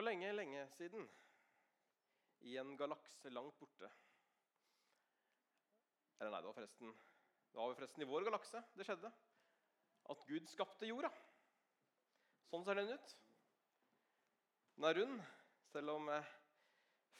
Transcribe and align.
For 0.00 0.06
lenge, 0.08 0.30
lenge 0.32 0.60
siden, 0.78 1.02
i 2.48 2.54
en 2.56 2.70
galakse 2.80 3.28
langt 3.28 3.58
borte 3.60 3.90
Eller 6.16 6.32
nei, 6.32 6.38
det 6.40 6.48
var 6.48 6.56
forresten 6.56 6.94
det 7.50 7.58
var 7.58 7.74
forresten 7.76 8.04
i 8.06 8.08
vår 8.08 8.24
galakse 8.24 8.62
det 8.78 8.86
skjedde. 8.88 9.10
At 10.14 10.22
Gud 10.24 10.48
skapte 10.48 10.88
jorda. 10.88 11.10
Sånn 12.48 12.64
ser 12.64 12.80
den 12.80 12.94
ut. 12.94 13.12
Den 14.78 14.88
er 14.88 14.98
rund, 15.02 15.20
selv 15.74 15.92
om 15.98 16.08
eh, 16.14 16.32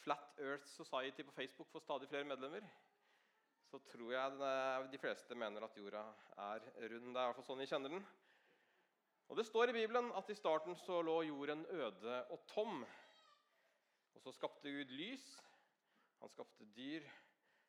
Flat 0.00 0.40
Earth 0.40 0.72
Society 0.72 1.26
på 1.28 1.36
Facebook 1.36 1.68
får 1.74 1.84
stadig 1.84 2.08
flere 2.08 2.30
medlemmer. 2.32 2.64
Så 3.68 3.82
tror 3.92 4.16
jeg 4.16 4.88
de 4.96 5.04
fleste 5.04 5.36
mener 5.36 5.68
at 5.68 5.76
jorda 5.76 6.06
er 6.48 6.64
rund. 6.64 7.12
Det 7.12 7.20
er 7.20 7.26
i 7.26 7.28
hvert 7.28 7.42
fall 7.42 7.50
sånn 7.52 7.60
vi 7.60 7.68
kjenner 7.74 7.98
den. 7.98 8.08
Og 9.30 9.36
Det 9.36 9.44
står 9.46 9.70
i 9.70 9.72
Bibelen 9.72 10.08
at 10.18 10.30
i 10.30 10.34
starten 10.34 10.74
så 10.74 10.96
lå 11.06 11.20
jorden 11.22 11.60
øde 11.70 12.14
og 12.34 12.40
tom. 12.50 12.82
Og 14.14 14.22
så 14.24 14.32
skapte 14.34 14.72
Gud 14.74 14.90
lys, 14.90 15.26
han 16.18 16.32
skapte 16.32 16.66
dyr 16.74 17.06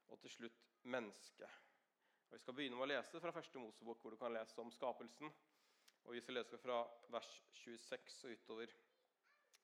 og 0.07 0.19
til 0.23 0.29
slutt 0.29 0.63
menneske. 0.83 1.45
Og 2.25 2.33
Vi 2.33 2.39
skal 2.41 2.57
begynne 2.57 2.79
med 2.79 2.87
å 2.87 2.89
lese 2.95 3.21
fra 3.21 3.33
første 3.35 3.61
Mosebok, 3.61 4.01
hvor 4.01 4.09
du 4.09 4.17
kan 4.17 4.33
lese 4.33 4.57
om 4.61 4.73
skapelsen. 4.73 5.29
Og 6.03 6.17
Vi 6.17 6.21
skal 6.25 6.39
lese 6.39 6.57
fra 6.57 6.81
vers 7.13 7.31
26 7.61 8.23
og 8.25 8.31
utover, 8.31 8.73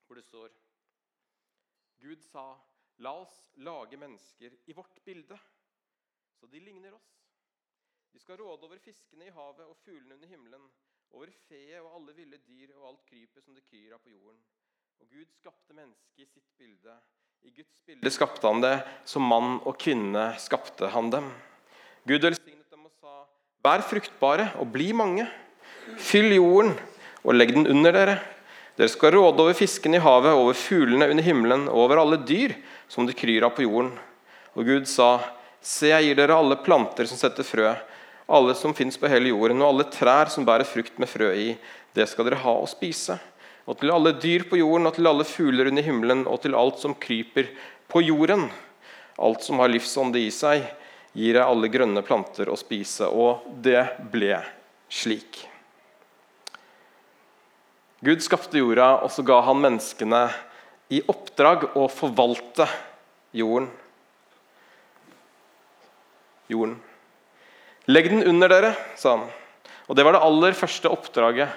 hvor 0.06 0.14
det 0.14 0.24
står 0.24 0.54
Gud 1.98 2.22
sa, 2.22 2.52
la 3.02 3.16
oss 3.24 3.50
lage 3.56 3.98
mennesker 3.98 4.54
i 4.70 4.72
vårt 4.72 5.02
bilde, 5.04 5.38
så 6.38 6.46
de 6.46 6.60
ligner 6.62 6.94
oss. 6.94 7.10
De 8.12 8.22
skal 8.22 8.38
råde 8.38 8.70
over 8.70 8.78
fiskene 8.78 9.26
i 9.26 9.34
havet 9.34 9.66
og 9.66 9.76
fuglene 9.82 10.14
under 10.14 10.30
himmelen, 10.30 10.70
over 11.14 11.28
feet 11.48 11.78
og 11.80 11.98
alle 11.98 12.14
ville 12.16 12.38
dyr 12.44 12.72
og 12.76 12.92
alt 12.92 13.02
krypet 13.08 13.44
som 13.44 13.54
det 13.56 13.64
kryr 13.68 13.94
av 13.94 14.00
på 14.02 14.12
jorden. 14.12 14.38
Og 14.98 15.08
Gud 15.12 15.28
skapte 15.38 15.76
mennesket 15.76 16.24
i 16.24 16.26
sitt 16.26 16.48
bilde. 16.58 16.94
I 17.46 17.52
Guds 17.54 17.82
bilde 17.86 18.10
skapte 18.10 18.48
han 18.50 18.62
det, 18.64 18.74
som 19.06 19.24
mann 19.24 19.58
og 19.62 19.76
kvinne 19.78 20.32
skapte 20.42 20.90
han 20.90 21.10
dem. 21.12 21.28
Gud 22.08 22.24
velsignet 22.24 22.66
dem 22.72 22.88
og 22.88 22.92
sa, 22.98 23.22
vær 23.64 23.84
fruktbare 23.86 24.50
og 24.58 24.72
bli 24.74 24.90
mange. 24.96 25.28
Fyll 26.02 26.34
jorden 26.34 26.74
og 27.22 27.36
legg 27.36 27.54
den 27.54 27.68
under 27.70 27.94
dere. 27.94 28.18
Dere 28.78 28.90
skal 28.92 29.14
råde 29.16 29.42
over 29.42 29.56
fiskene 29.58 29.98
i 29.98 30.02
havet, 30.02 30.34
over 30.34 30.54
fuglene 30.54 31.08
under 31.10 31.24
himmelen 31.26 31.66
og 31.70 31.86
over 31.86 32.02
alle 32.02 32.20
dyr 32.22 32.54
som 32.90 33.06
det 33.08 33.16
kryr 33.18 33.46
av 33.46 33.56
på 33.56 33.64
jorden. 33.66 33.94
Og 34.54 34.66
Gud 34.66 34.86
sa, 34.90 35.18
se, 35.62 35.90
jeg 35.90 36.08
gir 36.08 36.18
dere 36.18 36.36
alle 36.38 36.60
planter 36.62 37.08
som 37.10 37.18
setter 37.18 37.46
frø, 37.46 37.72
alle 38.28 38.54
som 38.54 38.74
fins 38.76 38.98
på 39.00 39.08
hele 39.08 39.32
jorden, 39.32 39.62
og 39.62 39.72
alle 39.72 39.88
trær 39.92 40.28
som 40.32 40.44
bærer 40.44 40.68
frukt 40.68 40.98
med 41.00 41.08
frø 41.08 41.32
i. 41.32 41.50
Det 41.96 42.04
skal 42.10 42.28
dere 42.28 42.42
ha 42.42 42.54
å 42.60 42.68
spise. 42.68 43.16
Og 43.68 43.78
til 43.80 43.92
alle 43.92 44.14
dyr 44.20 44.44
på 44.48 44.60
jorden, 44.60 44.88
og 44.88 44.96
til 44.96 45.08
alle 45.08 45.26
fugler 45.28 45.70
under 45.70 45.84
himmelen, 45.84 46.26
og 46.28 46.42
til 46.44 46.56
alt 46.56 46.80
som 46.80 46.96
kryper 46.96 47.48
på 47.88 48.02
jorden, 48.04 48.46
alt 49.18 49.44
som 49.44 49.60
har 49.62 49.72
livsånde 49.72 50.20
i 50.20 50.28
seg, 50.32 50.64
gir 51.16 51.38
jeg 51.38 51.44
alle 51.44 51.70
grønne 51.72 52.04
planter 52.04 52.52
å 52.52 52.56
spise. 52.60 53.08
Og 53.08 53.48
det 53.64 53.80
ble 54.12 54.38
slik. 54.92 55.40
Gud 58.04 58.22
skapte 58.22 58.60
jorda, 58.60 59.00
og 59.02 59.10
så 59.10 59.24
ga 59.26 59.40
han 59.48 59.64
menneskene 59.64 60.28
i 60.94 61.00
oppdrag 61.10 61.70
å 61.76 61.88
forvalte 61.92 62.68
jorden. 63.36 63.72
Jorden. 66.48 66.78
Legg 67.88 68.10
den 68.10 68.26
under 68.28 68.50
dere, 68.52 68.74
sa 68.96 69.16
han. 69.16 69.28
Og 69.88 69.96
Det 69.96 70.04
var 70.04 70.12
det 70.12 70.24
aller 70.26 70.56
første 70.56 70.90
oppdraget 70.92 71.54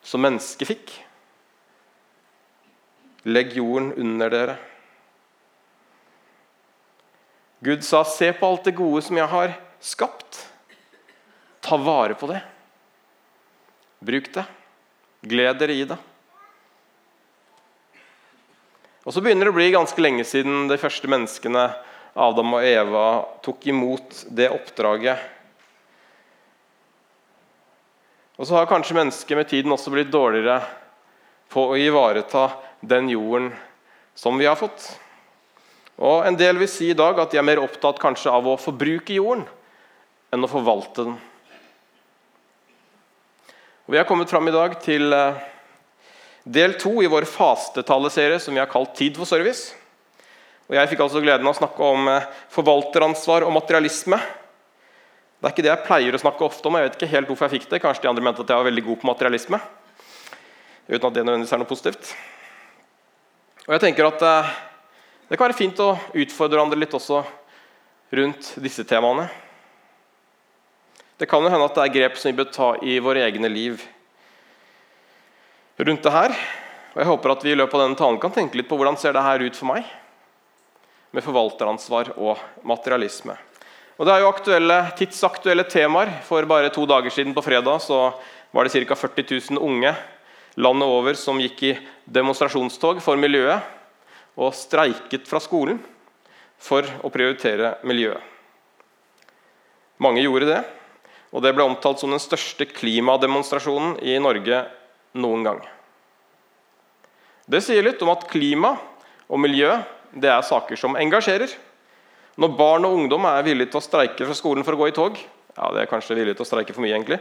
som 0.00 0.22
mennesket 0.24 0.70
fikk. 0.70 0.94
Legg 3.28 3.52
jorden 3.58 3.90
under 4.00 4.32
dere. 4.32 4.56
Gud 7.60 7.84
sa, 7.84 8.04
'Se 8.04 8.32
på 8.32 8.46
alt 8.46 8.64
det 8.64 8.76
gode 8.76 9.02
som 9.02 9.16
jeg 9.16 9.26
har 9.26 9.54
skapt. 9.80 10.46
Ta 11.60 11.76
vare 11.76 12.14
på 12.14 12.26
det. 12.26 12.42
Bruk 14.00 14.32
det. 14.32 14.44
Gled 15.22 15.58
dere 15.58 15.72
i 15.72 15.84
det.' 15.84 15.98
Og 19.04 19.12
Så 19.12 19.20
begynner 19.20 19.44
det 19.44 19.52
å 19.52 19.54
bli 19.54 19.70
ganske 19.70 20.02
lenge 20.02 20.24
siden 20.24 20.68
de 20.68 20.76
første 20.76 21.06
menneskene, 21.06 21.74
Adam 22.16 22.54
og 22.54 22.64
Eva, 22.64 23.26
tok 23.42 23.66
imot 23.66 24.24
det 24.30 24.50
oppdraget. 24.50 25.35
Og 28.36 28.44
så 28.44 28.58
har 28.58 28.68
kanskje 28.68 28.96
mennesket 28.98 29.38
med 29.38 29.48
tiden 29.48 29.72
også 29.72 29.92
blitt 29.92 30.12
dårligere 30.12 30.60
på 31.52 31.70
å 31.70 31.78
ivareta 31.80 32.50
den 32.84 33.08
jorden 33.08 33.50
som 34.16 34.36
vi 34.38 34.48
har 34.48 34.58
fått. 34.60 34.90
Og 35.96 36.26
En 36.28 36.36
del 36.36 36.58
vil 36.60 36.68
si 36.68 36.90
i 36.90 36.98
dag 36.98 37.16
at 37.20 37.32
de 37.32 37.40
er 37.40 37.46
mer 37.46 37.62
opptatt 37.62 38.00
kanskje 38.00 38.32
av 38.32 38.44
å 38.44 38.58
forbruke 38.60 39.16
jorden 39.16 39.46
enn 40.34 40.44
å 40.44 40.50
forvalte 40.50 41.06
den. 41.06 41.16
Og 43.86 43.94
Vi 43.94 44.00
er 44.00 44.08
kommet 44.08 44.28
fram 44.28 44.48
i 44.50 44.54
dag 44.54 44.76
til 44.82 45.12
eh, 45.14 45.42
del 46.44 46.74
to 46.80 46.98
i 47.00 47.08
vår 47.08 47.24
fastetaleserie 47.30 48.40
som 48.42 48.52
vi 48.52 48.60
har 48.60 48.68
kalt 48.68 48.96
Tid 48.98 49.16
for 49.16 49.24
service. 49.24 49.70
Og 50.66 50.74
Jeg 50.76 50.90
fikk 50.90 51.04
altså 51.06 51.22
gleden 51.22 51.46
av 51.46 51.54
å 51.54 51.60
snakke 51.60 51.92
om 51.94 52.10
eh, 52.10 52.26
forvalteransvar 52.52 53.46
og 53.46 53.54
materialisme. 53.54 54.18
Det 55.36 55.44
er 55.44 55.52
ikke 55.52 55.64
det 55.66 55.72
jeg 55.72 55.84
pleier 55.84 56.16
å 56.16 56.20
snakke 56.20 56.46
ofte 56.46 56.68
om. 56.68 56.76
Jeg 56.78 56.88
vet 56.88 56.94
ikke 56.96 57.12
helt 57.12 57.28
hvorfor 57.28 57.46
jeg 57.46 57.60
fikk 57.60 57.68
det. 57.72 57.80
Kanskje 57.84 58.06
de 58.06 58.10
andre 58.12 58.24
mente 58.24 58.40
at 58.40 58.52
jeg 58.52 58.60
var 58.60 58.68
veldig 58.70 58.84
god 58.86 59.00
på 59.02 59.08
materialisme. 59.10 59.60
Uten 60.86 61.08
at 61.08 61.16
det 61.16 61.24
nødvendigvis 61.26 61.52
er 61.52 61.60
noe 61.60 61.68
positivt. 61.68 62.12
Og 63.66 63.74
jeg 63.74 63.82
tenker 63.82 64.08
at 64.08 64.22
eh, 64.22 64.54
det 65.28 65.36
kan 65.36 65.48
være 65.48 65.58
fint 65.58 65.82
å 65.82 65.90
utfordre 66.14 66.56
hverandre 66.56 66.78
litt 66.78 66.94
også 66.96 67.20
rundt 68.16 68.52
disse 68.62 68.84
temaene. 68.88 69.26
Det 71.18 71.28
kan 71.28 71.42
jo 71.42 71.50
hende 71.50 71.66
at 71.66 71.76
det 71.76 71.84
er 71.84 71.94
grep 71.94 72.20
som 72.20 72.30
vi 72.30 72.38
bør 72.38 72.52
ta 72.54 72.70
i 72.84 72.98
våre 73.02 73.24
egne 73.26 73.50
liv 73.50 73.82
rundt 75.82 76.04
det 76.06 76.12
her. 76.14 76.36
Og 76.94 77.02
Jeg 77.02 77.10
håper 77.10 77.34
at 77.34 77.44
vi 77.44 77.52
i 77.52 77.58
løpet 77.58 77.76
av 77.76 77.84
denne 77.84 77.98
talen 77.98 78.20
kan 78.22 78.32
tenke 78.32 78.56
litt 78.60 78.68
på 78.70 78.78
hvordan 78.78 78.96
ser 79.00 79.16
det 79.16 79.24
her 79.26 79.42
ut 79.42 79.58
for 79.58 79.68
meg, 79.68 79.84
med 81.12 81.24
forvalteransvar 81.24 82.14
og 82.16 82.40
materialisme. 82.64 83.36
Og 83.96 84.04
Det 84.04 84.12
er 84.12 84.20
jo 84.20 84.28
aktuelle, 84.28 84.76
tidsaktuelle 84.98 85.64
temaer. 85.64 86.10
For 86.26 86.44
bare 86.44 86.68
to 86.72 86.84
dager 86.86 87.10
siden 87.10 87.32
på 87.34 87.44
fredag 87.44 87.80
så 87.80 88.12
var 88.52 88.64
det 88.64 88.84
ca. 88.84 88.94
40 88.94 89.24
000 89.56 89.62
unge 89.62 89.94
landet 90.56 90.88
over 90.88 91.16
som 91.16 91.40
gikk 91.40 91.62
i 91.62 91.72
demonstrasjonstog 92.04 93.00
for 93.04 93.16
miljøet 93.20 93.64
og 94.36 94.54
streiket 94.56 95.28
fra 95.28 95.40
skolen 95.40 95.80
for 96.60 96.84
å 97.04 97.10
prioritere 97.12 97.76
miljøet. 97.84 98.20
Mange 100.00 100.20
gjorde 100.20 100.48
det, 100.48 100.62
og 101.32 101.44
det 101.44 101.54
ble 101.56 101.64
omtalt 101.64 102.00
som 102.00 102.12
den 102.12 102.20
største 102.20 102.68
klimademonstrasjonen 102.68 103.96
i 104.04 104.18
Norge 104.20 104.62
noen 105.16 105.44
gang. 105.44 105.62
Det 107.48 107.62
sier 107.64 107.84
litt 107.84 108.02
om 108.04 108.12
at 108.12 108.26
klima 108.28 108.74
og 109.28 109.40
miljø 109.40 109.70
det 110.16 110.28
er 110.32 110.44
saker 110.44 110.76
som 110.80 110.96
engasjerer. 111.00 111.48
Når 112.36 112.56
barn 112.56 112.84
og 112.84 112.98
ungdom 112.98 113.24
er 113.30 113.46
villige 113.46 113.72
til 113.72 113.80
å 113.80 113.84
streike 113.84 114.26
fra 114.28 114.36
skolen 114.36 114.64
for 114.66 114.76
å 114.76 114.80
gå 114.82 114.90
i 114.90 114.96
tog 114.96 115.16
ja, 115.56 115.70
det 115.72 115.84
er 115.84 115.88
kanskje 115.90 116.16
villige 116.18 116.36
til 116.36 116.44
å 116.44 116.48
streike 116.50 116.74
for 116.76 116.84
mye, 116.84 116.92
egentlig. 116.92 117.16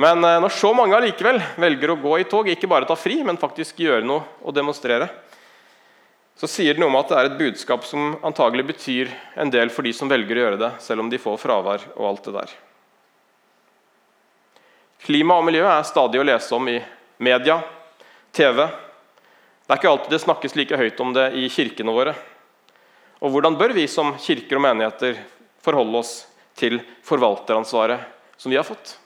Men 0.00 0.24
eh, 0.24 0.40
når 0.42 0.54
så 0.56 0.72
mange 0.76 0.96
allikevel 0.96 1.38
velger 1.60 1.92
å 1.92 2.00
gå 2.00 2.16
i 2.22 2.26
tog, 2.28 2.48
ikke 2.48 2.70
bare 2.70 2.88
ta 2.88 2.96
fri, 2.98 3.18
men 3.26 3.40
faktisk 3.40 3.82
gjøre 3.84 4.06
noe 4.06 4.24
og 4.42 4.56
demonstrere, 4.56 5.10
så 6.34 6.48
sier 6.50 6.74
det 6.74 6.82
noe 6.82 6.90
om 6.90 6.98
at 6.98 7.12
det 7.12 7.18
er 7.18 7.28
et 7.28 7.38
budskap 7.38 7.84
som 7.86 8.16
antagelig 8.26 8.64
betyr 8.72 9.12
en 9.38 9.52
del 9.54 9.70
for 9.70 9.86
de 9.86 9.92
som 9.94 10.10
velger 10.10 10.40
å 10.40 10.46
gjøre 10.46 10.62
det, 10.64 10.72
selv 10.82 11.04
om 11.04 11.12
de 11.12 11.20
får 11.20 11.38
fravær 11.44 11.84
og 11.94 12.08
alt 12.08 12.26
det 12.26 12.34
der. 12.40 12.56
Klima 15.04 15.36
og 15.38 15.46
miljø 15.46 15.68
er 15.68 15.86
stadig 15.86 16.18
å 16.18 16.26
lese 16.26 16.56
om 16.56 16.72
i 16.72 16.78
media, 17.22 17.60
TV. 18.34 18.64
Det 18.64 19.70
er 19.70 19.78
ikke 19.78 19.92
alltid 19.92 20.16
det 20.16 20.24
snakkes 20.24 20.56
like 20.58 20.78
høyt 20.80 21.02
om 21.04 21.12
det 21.14 21.28
i 21.38 21.46
kirkene 21.52 21.92
våre. 21.94 22.16
Og 23.24 23.32
hvordan 23.32 23.56
bør 23.56 23.72
vi 23.72 23.86
som 23.88 24.12
kirker 24.20 24.58
og 24.58 24.66
menigheter 24.66 25.16
forholde 25.64 26.02
oss 26.02 26.12
til 26.60 26.76
forvalteransvaret 27.06 28.04
som 28.36 28.52
vi 28.52 28.58
har 28.60 28.66
fått? 28.68 28.98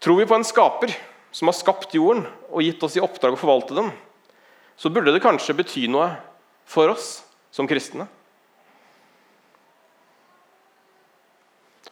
Tror 0.00 0.22
vi 0.22 0.28
på 0.28 0.38
en 0.38 0.46
skaper 0.46 0.94
som 1.34 1.50
har 1.50 1.58
skapt 1.58 1.92
jorden 1.98 2.24
og 2.48 2.64
gitt 2.64 2.80
oss 2.86 2.96
i 2.96 3.02
oppdrag 3.04 3.36
å 3.36 3.40
forvalte 3.40 3.76
den, 3.76 3.90
så 4.76 4.88
burde 4.92 5.12
det 5.12 5.24
kanskje 5.24 5.56
bety 5.58 5.84
noe 5.92 6.08
for 6.68 6.88
oss 6.94 7.18
som 7.52 7.68
kristne. 7.68 8.08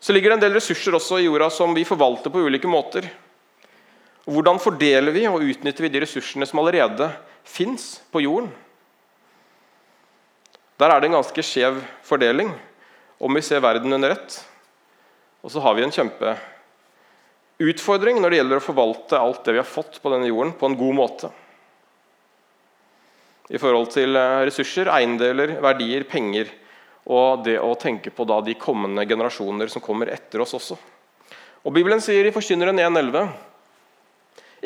Så 0.00 0.12
ligger 0.12 0.32
det 0.32 0.38
en 0.38 0.44
del 0.46 0.56
ressurser 0.56 0.96
også 0.96 1.20
i 1.20 1.28
jorda 1.28 1.50
som 1.52 1.76
vi 1.76 1.84
forvalter 1.88 2.32
på 2.32 2.44
ulike 2.44 2.68
måter. 2.68 3.06
Hvordan 4.24 4.60
fordeler 4.60 5.12
vi 5.12 5.28
og 5.28 5.44
utnytter 5.44 5.84
vi 5.84 5.92
de 5.92 6.04
ressursene 6.04 6.48
som 6.48 6.60
allerede 6.60 7.10
fins 7.44 7.98
på 8.12 8.24
jorden? 8.24 8.52
Der 10.80 10.88
er 10.90 11.00
det 11.00 11.06
en 11.06 11.18
ganske 11.20 11.42
skjev 11.46 11.74
fordeling, 12.02 12.50
om 13.22 13.34
vi 13.36 13.42
ser 13.46 13.62
verden 13.62 13.94
under 13.94 14.10
ett. 14.16 14.30
Og 15.44 15.50
så 15.52 15.58
har 15.62 15.74
vi 15.76 15.82
en 15.84 15.94
kjempeutfordring 15.94 18.16
når 18.18 18.28
det 18.30 18.38
gjelder 18.40 18.58
å 18.58 18.64
forvalte 18.64 19.20
alt 19.20 19.44
det 19.46 19.54
vi 19.54 19.62
har 19.62 19.68
fått 19.68 20.02
på 20.02 20.10
denne 20.10 20.30
jorden, 20.30 20.56
på 20.58 20.66
en 20.66 20.80
god 20.80 20.94
måte. 20.98 21.28
I 23.52 23.60
forhold 23.60 23.92
til 23.92 24.16
eh, 24.16 24.46
ressurser, 24.48 24.88
eiendeler, 24.88 25.60
verdier, 25.62 26.04
penger 26.08 26.48
og 27.04 27.44
det 27.44 27.58
å 27.60 27.74
tenke 27.76 28.08
på 28.10 28.24
de 28.24 28.54
kommende 28.56 29.06
generasjoner 29.06 29.68
som 29.68 29.82
kommer 29.84 30.06
etter 30.08 30.40
oss 30.40 30.54
også. 30.56 30.76
Og 31.64 31.72
Bibelen 31.72 32.00
sier 32.00 32.24
i 32.24 32.32
Forkynneren 32.32 32.78
1.11.: 32.80 33.28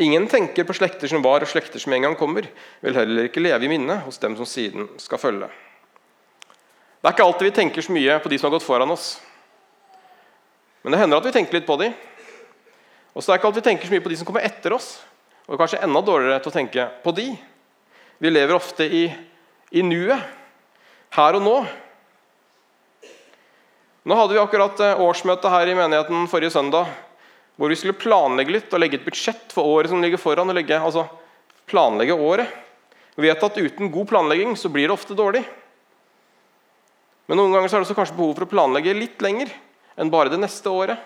Ingen 0.07 0.29
tenker 0.31 0.65
på 0.65 0.73
slekter 0.79 1.09
som 1.11 1.23
var, 1.23 1.43
og 1.43 1.49
slekter 1.51 1.79
som 1.83 1.93
en 1.93 2.03
gang 2.07 2.17
kommer, 2.17 2.47
vil 2.81 2.95
heller 2.95 3.25
ikke 3.27 3.43
leve 3.43 3.65
i 3.67 3.69
minne 3.69 3.97
hos 4.07 4.19
dem 4.23 4.37
som 4.39 4.47
siden 4.47 4.89
skal 5.03 5.19
følge. 5.19 5.51
Det 6.99 7.07
er 7.07 7.15
ikke 7.15 7.27
alltid 7.29 7.47
vi 7.47 7.55
tenker 7.55 7.85
så 7.85 7.95
mye 7.95 8.19
på 8.19 8.31
de 8.33 8.39
som 8.39 8.49
har 8.49 8.57
gått 8.57 8.67
foran 8.67 8.91
oss. 8.91 9.21
Men 10.83 10.95
det 10.95 10.99
hender 11.03 11.21
at 11.21 11.29
vi 11.29 11.35
tenker 11.37 11.59
litt 11.59 11.67
på 11.69 11.77
de. 11.79 11.93
Og 13.15 13.23
så 13.23 13.31
er 13.31 13.37
det 13.37 13.41
ikke 13.41 13.51
alltid 13.51 13.63
vi 13.63 13.69
tenker 13.69 13.87
så 13.87 13.95
mye 13.95 14.05
på 14.07 14.11
de 14.11 14.19
som 14.19 14.27
kommer 14.27 14.47
etter 14.47 14.75
oss. 14.75 14.89
Og 15.47 15.61
kanskje 15.61 15.81
enda 15.87 16.03
dårligere 16.03 16.43
til 16.43 16.51
å 16.51 16.57
tenke 16.57 16.87
på 17.05 17.15
de. 17.15 17.29
Vi 18.19 18.33
lever 18.33 18.57
ofte 18.57 18.87
i, 18.87 19.05
i 19.71 19.85
nuet. 19.87 20.35
Her 21.15 21.39
og 21.39 21.45
nå. 21.45 21.55
Nå 24.09 24.17
hadde 24.19 24.35
vi 24.35 24.41
akkurat 24.43 24.83
eh, 24.83 25.01
årsmøte 25.05 25.53
her 25.53 25.71
i 25.71 25.77
menigheten 25.79 26.27
forrige 26.31 26.55
søndag 26.55 26.91
hvor 27.59 27.73
vi 27.73 27.79
skulle 27.79 27.99
planlegge 27.99 28.55
litt 28.55 28.75
og 28.75 28.83
legge 28.83 29.01
et 29.01 29.07
budsjett 29.07 29.55
for 29.55 29.67
året 29.67 29.91
som 29.91 30.03
ligger 30.03 30.21
foran. 30.21 30.51
og 30.51 30.55
legge, 30.55 30.79
altså 30.79 31.07
planlegge 31.67 32.15
året. 32.15 32.51
Vi 33.19 33.27
vet 33.27 33.43
at 33.43 33.59
uten 33.59 33.91
god 33.91 34.07
planlegging 34.09 34.55
så 34.57 34.71
blir 34.71 34.87
det 34.87 34.95
ofte 34.95 35.17
dårlig. 35.19 35.43
Men 37.29 37.37
noen 37.37 37.53
ganger 37.53 37.69
er 37.69 37.77
det 37.77 37.87
også 37.87 37.97
kanskje 37.99 38.17
behov 38.17 38.35
for 38.39 38.47
å 38.47 38.51
planlegge 38.51 38.97
litt 38.97 39.21
lenger 39.25 39.53
enn 39.99 40.11
bare 40.13 40.33
det 40.33 40.41
neste 40.41 40.73
året. 40.73 40.97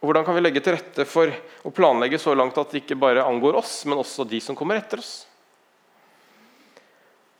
Og 0.00 0.08
Hvordan 0.08 0.24
kan 0.24 0.36
vi 0.36 0.42
legge 0.42 0.62
til 0.64 0.74
rette 0.74 1.04
for 1.06 1.30
å 1.30 1.72
planlegge 1.76 2.18
så 2.18 2.34
langt 2.34 2.56
at 2.58 2.72
det 2.72 2.82
ikke 2.82 2.98
bare 2.98 3.26
angår 3.26 3.58
oss, 3.60 3.82
men 3.84 4.00
også 4.00 4.24
de 4.26 4.40
som 4.42 4.56
kommer 4.58 4.80
etter 4.80 5.02
oss? 5.02 5.12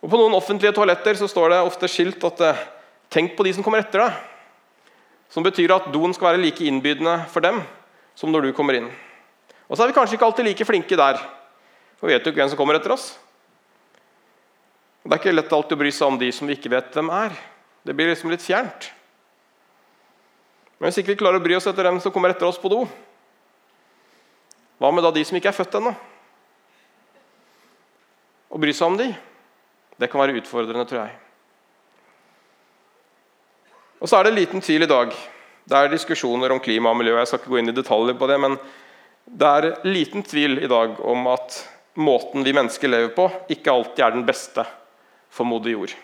Og 0.01 0.09
På 0.09 0.21
noen 0.21 0.37
offentlige 0.37 0.77
toaletter 0.77 1.17
så 1.19 1.29
står 1.29 1.53
det 1.53 1.63
ofte 1.65 1.89
skilt 1.89 2.25
at 2.25 2.41
eh, 2.41 2.67
'tenk 3.11 3.35
på 3.37 3.45
de 3.45 3.53
som 3.53 3.65
kommer 3.65 3.81
etter 3.81 4.01
deg'. 4.01 4.21
Som 5.31 5.43
betyr 5.43 5.73
at 5.75 5.93
doen 5.93 6.15
skal 6.15 6.33
være 6.33 6.43
like 6.43 6.65
innbydende 6.65 7.27
for 7.29 7.41
dem 7.41 7.63
som 8.15 8.31
når 8.31 8.43
du 8.43 8.53
kommer 8.53 8.75
inn. 8.75 8.91
Og 9.69 9.77
så 9.77 9.83
er 9.83 9.91
vi 9.91 9.99
kanskje 9.99 10.17
ikke 10.17 10.27
alltid 10.27 10.45
like 10.45 10.65
flinke 10.65 10.97
der. 10.97 11.17
For 11.99 12.07
Vi 12.07 12.15
vet 12.15 12.25
jo 12.25 12.33
ikke 12.33 12.43
hvem 12.43 12.49
som 12.49 12.59
kommer 12.59 12.75
etter 12.75 12.93
oss. 12.93 13.19
Det 15.01 15.15
er 15.15 15.21
ikke 15.23 15.33
lett 15.33 15.53
alltid 15.57 15.79
å 15.79 15.81
bry 15.81 15.91
seg 15.95 16.11
om 16.13 16.19
de 16.21 16.29
som 16.35 16.49
vi 16.49 16.59
ikke 16.59 16.73
vet 16.73 16.93
hvem 16.93 17.09
er. 17.15 17.37
Det 17.87 17.95
blir 17.97 18.11
liksom 18.11 18.33
litt 18.33 18.45
fjernt. 18.45 18.91
Men 20.77 20.91
hvis 20.91 21.01
ikke 21.01 21.15
vi 21.15 21.21
klarer 21.23 21.41
å 21.41 21.45
bry 21.45 21.57
oss 21.57 21.69
etter 21.69 21.89
dem 21.89 22.01
som 22.05 22.13
kommer 22.13 22.33
etter 22.33 22.49
oss 22.49 22.61
på 22.61 22.69
do, 22.73 22.85
hva 24.81 24.91
med 24.93 25.05
da 25.05 25.13
de 25.13 25.25
som 25.29 25.37
ikke 25.37 25.51
er 25.53 25.57
født 25.57 25.77
ennå? 25.77 25.93
Å 28.51 28.61
bry 28.61 28.73
seg 28.77 28.89
om 28.89 28.97
de, 29.01 29.09
det 30.01 30.09
kan 30.09 30.21
være 30.21 30.39
utfordrende, 30.41 30.87
tror 30.89 31.03
jeg. 31.03 31.17
Og 34.01 34.09
så 34.09 34.17
er 34.17 34.29
det 34.29 34.37
liten 34.39 34.65
tvil 34.65 34.85
i 34.85 34.91
dag. 34.91 35.13
Det 35.69 35.77
er 35.77 35.93
diskusjoner 35.93 36.53
om 36.53 36.61
klima 36.65 36.93
og 36.93 37.01
miljø. 37.01 37.19
Jeg 37.21 37.29
skal 37.29 37.43
ikke 37.43 37.53
gå 37.53 37.61
inn 37.61 37.73
i 37.73 37.77
detaljer 37.77 38.17
på 38.21 38.29
det, 38.29 38.41
men 38.41 38.57
det 39.29 39.49
er 39.49 39.69
liten 39.85 40.25
tvil 40.25 40.63
i 40.65 40.71
dag 40.73 40.97
om 41.05 41.29
at 41.31 41.61
måten 42.01 42.45
vi 42.47 42.57
mennesker 42.57 42.89
lever 42.89 43.13
på, 43.17 43.29
ikke 43.53 43.73
alltid 43.73 44.05
er 44.07 44.17
den 44.17 44.29
beste 44.29 44.65
for 45.31 45.49
moder 45.49 45.73
jord. 45.75 45.95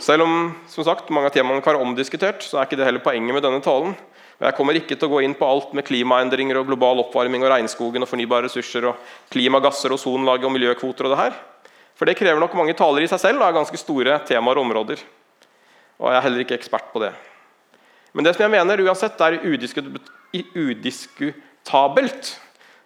Selv 0.00 0.24
om 0.24 0.54
som 0.72 0.86
sagt, 0.86 1.10
mange 1.12 1.28
av 1.28 1.34
temaene 1.34 1.60
kan 1.62 1.74
være 1.74 1.84
omdiskutert, 1.84 2.42
så 2.42 2.58
er 2.58 2.66
ikke 2.66 2.78
det 2.80 2.88
heller 2.88 3.04
poenget 3.04 3.36
med 3.36 3.44
denne 3.44 3.60
talen. 3.62 3.94
Jeg 4.42 4.56
kommer 4.56 4.74
ikke 4.74 4.96
til 4.96 5.06
å 5.06 5.12
gå 5.12 5.20
inn 5.22 5.36
på 5.38 5.46
alt 5.46 5.74
med 5.76 5.86
klimaendringer 5.86 6.58
og 6.58 6.66
global 6.72 7.04
oppvarming 7.04 7.44
og 7.44 7.52
regnskogen 7.52 8.02
og 8.02 8.10
fornybare 8.10 8.48
ressurser 8.48 8.88
og 8.90 9.12
klimagasser, 9.30 9.92
ozonlaget 9.94 10.48
og 10.48 10.54
miljøkvoter 10.56 11.06
og 11.06 11.12
det 11.12 11.20
her. 11.20 11.36
For 11.94 12.08
det 12.08 12.16
krever 12.18 12.40
nok 12.42 12.56
mange 12.58 12.74
taler 12.74 13.04
i 13.04 13.10
seg 13.10 13.20
selv 13.22 13.38
og 13.38 13.46
er 13.46 13.58
ganske 13.60 13.78
store 13.78 14.16
temaer 14.26 14.58
og 14.58 14.64
områder. 14.66 14.98
Og 16.02 16.08
jeg 16.10 16.18
er 16.18 16.26
heller 16.26 16.42
ikke 16.42 16.58
ekspert 16.58 16.88
på 16.90 17.04
det. 17.04 17.12
Men 18.12 18.26
det 18.26 18.34
som 18.34 18.42
jeg 18.44 18.54
mener 18.56 18.82
uansett 18.82 19.20
er 19.22 19.38
udiskutabelt 20.58 22.32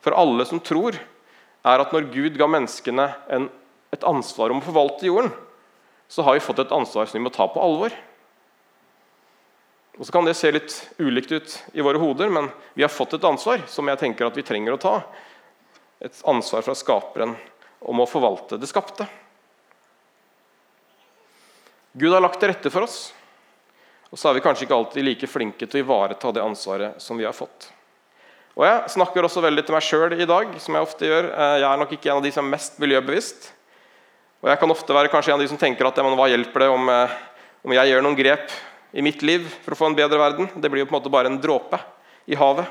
for 0.05 0.13
alle 0.19 0.45
som 0.47 0.61
tror, 0.61 0.99
er 1.67 1.83
at 1.83 1.95
når 1.95 2.11
Gud 2.13 2.37
ga 2.39 2.47
menneskene 2.51 3.07
en, 3.33 3.49
et 3.95 4.05
ansvar 4.07 4.53
om 4.53 4.61
å 4.61 4.67
forvalte 4.67 5.07
jorden, 5.07 5.33
så 6.09 6.23
har 6.23 6.37
vi 6.37 6.45
fått 6.45 6.63
et 6.63 6.75
ansvar 6.75 7.07
som 7.07 7.19
vi 7.19 7.25
må 7.25 7.33
ta 7.35 7.47
på 7.51 7.63
alvor. 7.63 7.95
Og 9.97 10.07
Så 10.07 10.13
kan 10.13 10.27
det 10.27 10.37
se 10.37 10.53
litt 10.53 10.75
ulikt 10.99 11.33
ut 11.33 11.53
i 11.73 11.81
våre 11.81 11.99
hoder, 11.99 12.29
men 12.29 12.51
vi 12.75 12.85
har 12.85 12.93
fått 12.93 13.17
et 13.17 13.25
ansvar 13.25 13.65
som 13.67 13.89
jeg 13.89 13.99
tenker 14.03 14.27
at 14.27 14.37
vi 14.37 14.45
trenger 14.45 14.77
å 14.77 14.81
ta. 14.81 14.97
Et 16.05 16.23
ansvar 16.29 16.63
fra 16.67 16.75
skaperen 16.77 17.33
om 17.81 18.03
å 18.03 18.09
forvalte 18.09 18.59
det 18.61 18.69
skapte. 18.69 19.07
Gud 21.97 22.13
har 22.13 22.21
lagt 22.21 22.37
til 22.43 22.53
rette 22.53 22.69
for 22.69 22.85
oss, 22.85 23.15
og 24.13 24.21
så 24.21 24.29
er 24.29 24.37
vi 24.37 24.45
kanskje 24.45 24.67
ikke 24.67 24.77
alltid 24.77 25.07
like 25.07 25.31
flinke 25.31 25.65
til 25.65 25.81
å 25.81 25.85
ivareta 25.87 26.33
det 26.37 26.45
ansvaret 26.45 27.01
som 27.01 27.17
vi 27.17 27.25
har 27.25 27.35
fått. 27.37 27.71
Og 28.57 28.65
Jeg 28.65 28.93
snakker 28.95 29.25
også 29.25 29.43
veldig 29.45 29.65
til 29.65 29.77
meg 29.77 29.85
sjøl 29.85 30.15
i 30.17 30.29
dag, 30.29 30.53
som 30.61 30.77
jeg 30.77 30.87
ofte 30.87 31.09
gjør. 31.09 31.27
Eh, 31.29 31.57
jeg 31.61 31.69
er 31.69 31.81
nok 31.81 31.91
ikke 31.93 32.11
en 32.13 32.21
av 32.21 32.25
de 32.25 32.33
som 32.33 32.47
er 32.47 32.55
mest 32.55 32.79
miljøbevisst. 32.81 33.51
Og 34.45 34.51
jeg 34.51 34.61
kan 34.61 34.73
ofte 34.73 34.95
være 34.97 35.11
kanskje 35.13 35.33
en 35.33 35.39
av 35.39 35.45
de 35.45 35.51
som 35.51 35.61
tenker 35.61 35.89
at 35.89 35.97
hva 35.97 36.29
hjelper 36.29 36.67
det 36.67 36.69
om, 36.73 36.89
eh, 36.89 37.15
om 37.65 37.73
jeg 37.73 37.93
gjør 37.93 38.03
noen 38.05 38.19
grep 38.19 38.51
i 38.93 39.03
mitt 39.03 39.23
liv 39.23 39.47
for 39.65 39.73
å 39.75 39.79
få 39.81 39.87
en 39.91 39.97
bedre 39.97 40.19
verden? 40.21 40.51
Det 40.55 40.71
blir 40.71 40.85
jo 40.85 40.91
på 40.91 40.95
en 40.95 41.01
måte 41.01 41.13
bare 41.13 41.33
en 41.33 41.41
dråpe 41.41 41.81
i 42.27 42.37
havet. 42.37 42.67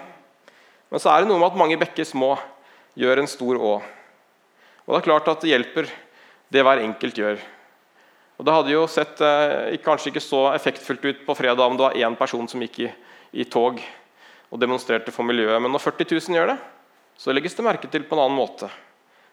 Men 0.91 1.01
så 1.01 1.11
er 1.11 1.23
det 1.23 1.29
noe 1.29 1.41
med 1.41 1.51
at 1.51 1.57
mange 1.57 1.79
bekker 1.81 2.05
små 2.05 2.35
gjør 2.95 3.19
en 3.19 3.27
stor 3.27 3.57
å. 3.57 3.73
Og 4.85 4.93
det 4.93 5.01
er 5.01 5.07
klart 5.09 5.27
at 5.27 5.41
det 5.41 5.51
hjelper 5.51 5.89
det 6.53 6.63
hver 6.63 6.83
enkelt 6.85 7.17
gjør. 7.17 7.41
Og 8.35 8.45
Det 8.45 8.55
hadde 8.55 8.73
jo 8.73 8.87
sett 8.91 9.21
eh, 9.23 9.75
kanskje 9.83 10.11
ikke 10.11 10.23
så 10.23 10.41
effektfullt 10.53 11.05
ut 11.05 11.21
på 11.25 11.35
fredag 11.37 11.65
om 11.65 11.77
det 11.77 11.87
var 11.87 11.95
én 11.97 12.17
person 12.19 12.47
som 12.51 12.61
gikk 12.61 12.81
i, 12.83 12.89
i, 13.31 13.45
tog 13.47 13.79
og 14.51 14.59
demonstrerte 14.61 15.13
for 15.15 15.27
miljøet. 15.27 15.61
Men 15.63 15.71
når 15.71 15.83
40 15.87 16.11
000 16.19 16.37
gjør 16.37 16.51
det, 16.51 16.57
så 17.17 17.33
legges 17.33 17.55
det 17.55 17.65
merke 17.65 17.89
til 17.91 18.03
på 18.03 18.17
en 18.17 18.25
annen 18.25 18.37
måte. 18.37 18.69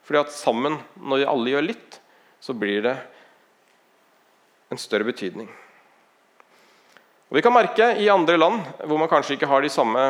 Fordi 0.06 0.22
at 0.22 0.34
sammen, 0.34 0.78
når 0.96 1.26
alle 1.30 1.54
gjør 1.54 1.66
litt, 1.66 1.98
så 2.42 2.54
blir 2.58 2.82
det 2.82 2.96
en 4.72 4.80
større 4.80 5.06
betydning. 5.06 5.46
Og 7.30 7.38
Vi 7.38 7.42
kan 7.44 7.54
merke 7.54 7.94
i 8.02 8.10
andre 8.12 8.36
land 8.36 8.60
hvor 8.82 8.98
man 9.00 9.08
kanskje 9.08 9.36
ikke 9.38 9.48
har 9.48 9.62
de 9.62 9.70
samme 9.72 10.02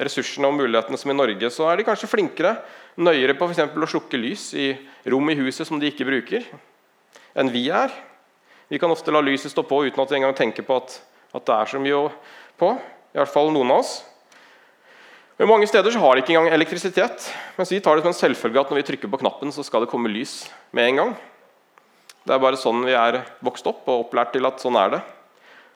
ressursene 0.00 0.48
og 0.48 0.56
mulighetene 0.56 0.98
som 0.98 1.12
i 1.12 1.16
Norge, 1.16 1.50
så 1.52 1.68
er 1.68 1.76
de 1.76 1.84
kanskje 1.84 2.08
flinkere, 2.08 2.54
nøyere 2.96 3.36
på 3.36 3.50
for 3.50 3.84
å 3.84 3.90
slukke 3.90 4.18
lys 4.18 4.50
i 4.56 4.72
rom 5.12 5.28
i 5.30 5.36
huset 5.38 5.68
som 5.68 5.78
de 5.80 5.90
ikke 5.90 6.08
bruker 6.08 6.46
enn 7.38 7.52
vi 7.52 7.68
er. 7.70 7.92
Vi 8.70 8.78
kan 8.78 8.90
ofte 8.90 9.12
la 9.12 9.20
lyset 9.22 9.52
stå 9.52 9.64
på 9.66 9.84
uten 9.86 10.02
at 10.02 10.10
vi 10.10 10.18
engang 10.18 10.34
tenker 10.38 10.66
på 10.66 10.78
at, 10.78 10.96
at 11.34 11.46
det 11.46 11.56
er 11.56 11.70
så 11.70 11.80
mye 11.82 12.08
på. 12.58 12.72
I 13.14 13.18
hvert 13.18 13.32
fall 13.32 13.52
noen 13.54 13.70
av 13.74 13.82
oss. 13.82 13.92
Men 15.40 15.48
Mange 15.48 15.64
steder 15.64 15.88
så 15.88 16.00
har 16.02 16.12
de 16.12 16.20
ikke 16.20 16.34
engang 16.34 16.52
elektrisitet. 16.52 17.30
Mens 17.56 17.70
vi 17.72 17.78
tar 17.80 17.96
det 17.96 18.02
som 18.04 18.10
en 18.10 18.18
selvfølge 18.18 18.60
at 18.60 18.68
når 18.68 18.76
vi 18.76 18.88
trykker 18.90 19.08
på 19.08 19.20
knappen, 19.22 19.48
så 19.48 19.64
skal 19.64 19.80
det 19.80 19.88
komme 19.88 20.12
lys 20.12 20.42
med 20.76 20.90
en 20.90 21.00
gang. 21.00 21.14
Det 22.28 22.34
er 22.34 22.42
bare 22.44 22.60
sånn 22.60 22.82
vi 22.84 22.92
er 22.92 23.22
vokst 23.40 23.64
opp 23.70 23.88
og 23.88 24.02
opplært 24.02 24.34
til 24.34 24.44
at 24.44 24.60
sånn 24.60 24.76
er 24.76 24.98
det. 24.98 25.00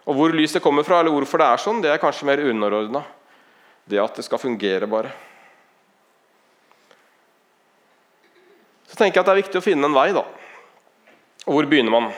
Og 0.05 0.19
Hvor 0.19 0.37
lyset 0.37 0.61
kommer 0.61 0.85
fra, 0.85 1.01
eller 1.01 1.17
hvorfor 1.17 1.41
det 1.41 1.49
er 1.49 1.65
sånn, 1.65 1.81
det 1.81 1.95
er 1.95 2.03
kanskje 2.03 2.29
mer 2.29 2.45
underordna. 2.45 3.07
Det 3.89 4.05
at 4.05 4.21
det 4.21 4.29
skal 4.29 4.43
fungere, 4.43 4.85
bare. 4.85 5.17
Så 8.85 9.01
tenker 9.01 9.17
jeg 9.17 9.25
at 9.25 9.33
det 9.33 9.39
er 9.39 9.45
viktig 9.47 9.63
å 9.63 9.65
finne 9.65 9.89
en 9.89 9.97
vei. 9.97 10.11
da. 10.13 10.29
Og 11.49 11.57
hvor 11.57 11.73
begynner 11.73 12.03
man? 12.03 12.13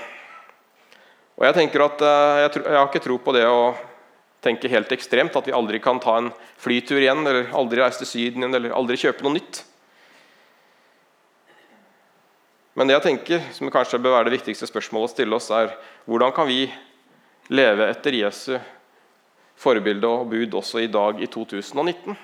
Og 1.38 1.46
Jeg 1.46 1.62
tenker 1.62 1.86
at 1.86 2.02
eh, 2.02 2.42
jeg, 2.42 2.58
jeg 2.64 2.74
har 2.74 2.90
ikke 2.90 3.06
tro 3.06 3.22
på 3.22 3.38
det 3.38 3.46
å 3.46 3.70
tenke 4.44 4.70
helt 4.70 4.92
ekstremt, 4.94 5.36
at 5.36 5.48
vi 5.48 5.54
aldri 5.56 5.80
kan 5.82 6.00
ta 6.02 6.18
en 6.20 6.30
flytur 6.60 7.00
igjen, 7.00 7.24
eller 7.26 7.50
aldri 7.56 7.80
reise 7.82 8.02
til 8.02 8.10
Syden 8.10 8.44
igjen, 8.44 8.58
eller 8.58 8.76
aldri 8.76 8.98
kjøpe 9.00 9.26
noe 9.26 9.38
nytt. 9.38 9.62
Men 12.76 12.88
det 12.88 12.98
jeg 12.98 13.06
tenker, 13.06 13.44
som 13.56 13.72
kanskje 13.72 14.00
bør 14.04 14.18
være 14.18 14.28
det 14.28 14.36
viktigste 14.36 14.68
spørsmålet 14.68 15.08
å 15.08 15.14
stille 15.14 15.36
oss, 15.38 15.48
er 15.48 15.72
hvordan 16.04 16.34
kan 16.36 16.48
vi 16.48 16.66
leve 17.48 17.86
etter 17.88 18.18
Jesu 18.18 18.58
forbilde 19.56 20.10
og 20.10 20.28
bud 20.28 20.58
også 20.60 20.82
i 20.84 20.90
dag, 20.92 21.22
i 21.24 21.28
2019? 21.32 22.18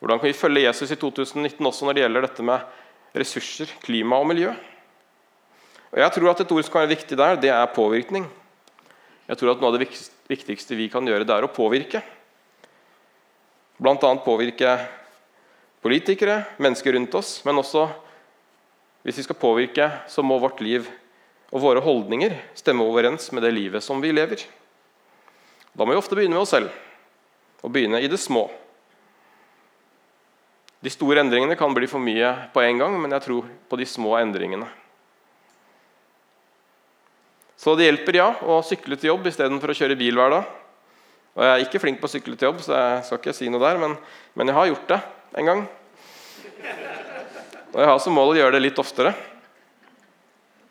Hvordan 0.00 0.22
kan 0.22 0.30
vi 0.30 0.38
følge 0.38 0.64
Jesus 0.64 0.94
i 0.94 0.98
2019 1.00 1.68
også 1.68 1.84
når 1.84 1.96
det 1.96 2.04
gjelder 2.06 2.26
dette 2.26 2.46
med 2.48 3.20
ressurser, 3.20 3.76
klima 3.84 4.22
og 4.22 4.30
miljø? 4.32 4.54
Og 5.92 6.00
jeg 6.00 6.12
tror 6.16 6.30
at 6.32 6.40
Et 6.40 6.52
ord 6.52 6.64
som 6.64 6.72
kan 6.72 6.84
være 6.86 6.96
viktig 6.96 7.16
der, 7.16 7.36
det 7.36 7.52
er 7.52 7.74
påvirkning. 7.76 8.26
Jeg 9.26 9.38
tror 9.40 9.52
at 9.52 9.62
Noe 9.62 9.72
av 9.72 9.78
det 9.78 9.88
viktigste 10.30 10.78
vi 10.78 10.86
kan 10.92 11.06
gjøre, 11.06 11.26
det 11.26 11.34
er 11.34 11.46
å 11.46 11.52
påvirke. 11.52 12.02
Bl.a. 13.76 14.10
påvirke 14.24 14.76
politikere, 15.84 16.44
mennesker 16.62 16.94
rundt 16.96 17.14
oss, 17.18 17.40
men 17.44 17.58
også 17.60 17.88
hvis 19.06 19.20
vi 19.20 19.26
skal 19.26 19.38
påvirke, 19.38 19.90
så 20.10 20.22
må 20.26 20.38
vårt 20.42 20.62
liv 20.64 20.86
og 21.52 21.62
våre 21.62 21.82
holdninger 21.82 22.32
stemme 22.58 22.86
overens 22.86 23.28
med 23.34 23.44
det 23.46 23.52
livet 23.54 23.84
som 23.84 24.00
vi 24.02 24.10
lever. 24.14 24.40
Da 25.76 25.84
må 25.84 25.92
vi 25.92 26.00
ofte 26.00 26.16
begynne 26.18 26.34
med 26.34 26.42
oss 26.42 26.54
selv, 26.56 26.72
og 27.62 27.70
begynne 27.74 28.00
i 28.02 28.10
det 28.10 28.18
små. 28.18 28.46
De 30.82 30.90
store 30.92 31.22
endringene 31.22 31.58
kan 31.58 31.74
bli 31.74 31.86
for 31.90 32.02
mye 32.02 32.32
på 32.54 32.62
en 32.62 32.82
gang, 32.82 32.96
men 33.02 33.14
jeg 33.14 33.26
tror 33.26 33.46
på 33.68 33.78
de 33.78 33.86
små 33.88 34.16
endringene. 34.18 34.68
Så 37.56 37.72
det 37.76 37.88
hjelper, 37.88 38.18
ja, 38.20 38.28
å 38.44 38.60
sykle 38.64 38.98
til 39.00 39.14
jobb 39.14 39.28
istedenfor 39.30 39.72
å 39.72 39.76
kjøre 39.76 39.96
bil 39.98 40.18
hver 40.18 40.34
dag. 40.34 40.50
Og 41.36 41.44
Jeg 41.44 41.52
er 41.52 41.64
ikke 41.66 41.80
flink 41.80 42.00
på 42.00 42.08
å 42.08 42.12
sykle 42.12 42.36
til 42.36 42.50
jobb, 42.50 42.60
så 42.64 42.76
jeg 42.76 43.00
skal 43.08 43.20
ikke 43.20 43.36
si 43.36 43.48
noe 43.52 43.60
der, 43.60 43.80
men, 43.80 43.96
men 44.36 44.48
jeg 44.48 44.56
har 44.56 44.68
gjort 44.70 44.92
det 44.92 45.00
en 45.40 45.50
gang. 45.50 45.62
Og 47.74 47.80
jeg 47.82 47.88
har 47.90 47.98
som 48.00 48.14
mål 48.16 48.32
å 48.32 48.38
gjøre 48.38 48.56
det 48.56 48.62
litt 48.64 48.80
oftere. 48.80 49.12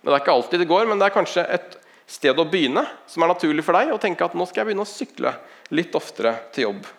Men 0.02 0.12
Det 0.12 0.16
er 0.16 0.24
ikke 0.24 0.38
alltid 0.38 0.62
det 0.62 0.70
går, 0.70 0.88
men 0.90 1.02
det 1.02 1.10
er 1.10 1.14
kanskje 1.14 1.44
et 1.58 1.78
sted 2.10 2.38
å 2.38 2.46
begynne 2.50 2.86
som 3.10 3.26
er 3.26 3.34
naturlig 3.34 3.66
for 3.66 3.78
deg. 3.78 3.94
Å 3.94 4.02
tenke 4.02 4.26
at 4.26 4.38
nå 4.38 4.46
skal 4.50 4.62
jeg 4.62 4.70
begynne 4.70 4.86
å 4.86 4.90
sykle 4.90 5.36
litt 5.74 5.98
oftere 5.98 6.36
til 6.54 6.68
jobb. 6.68 6.90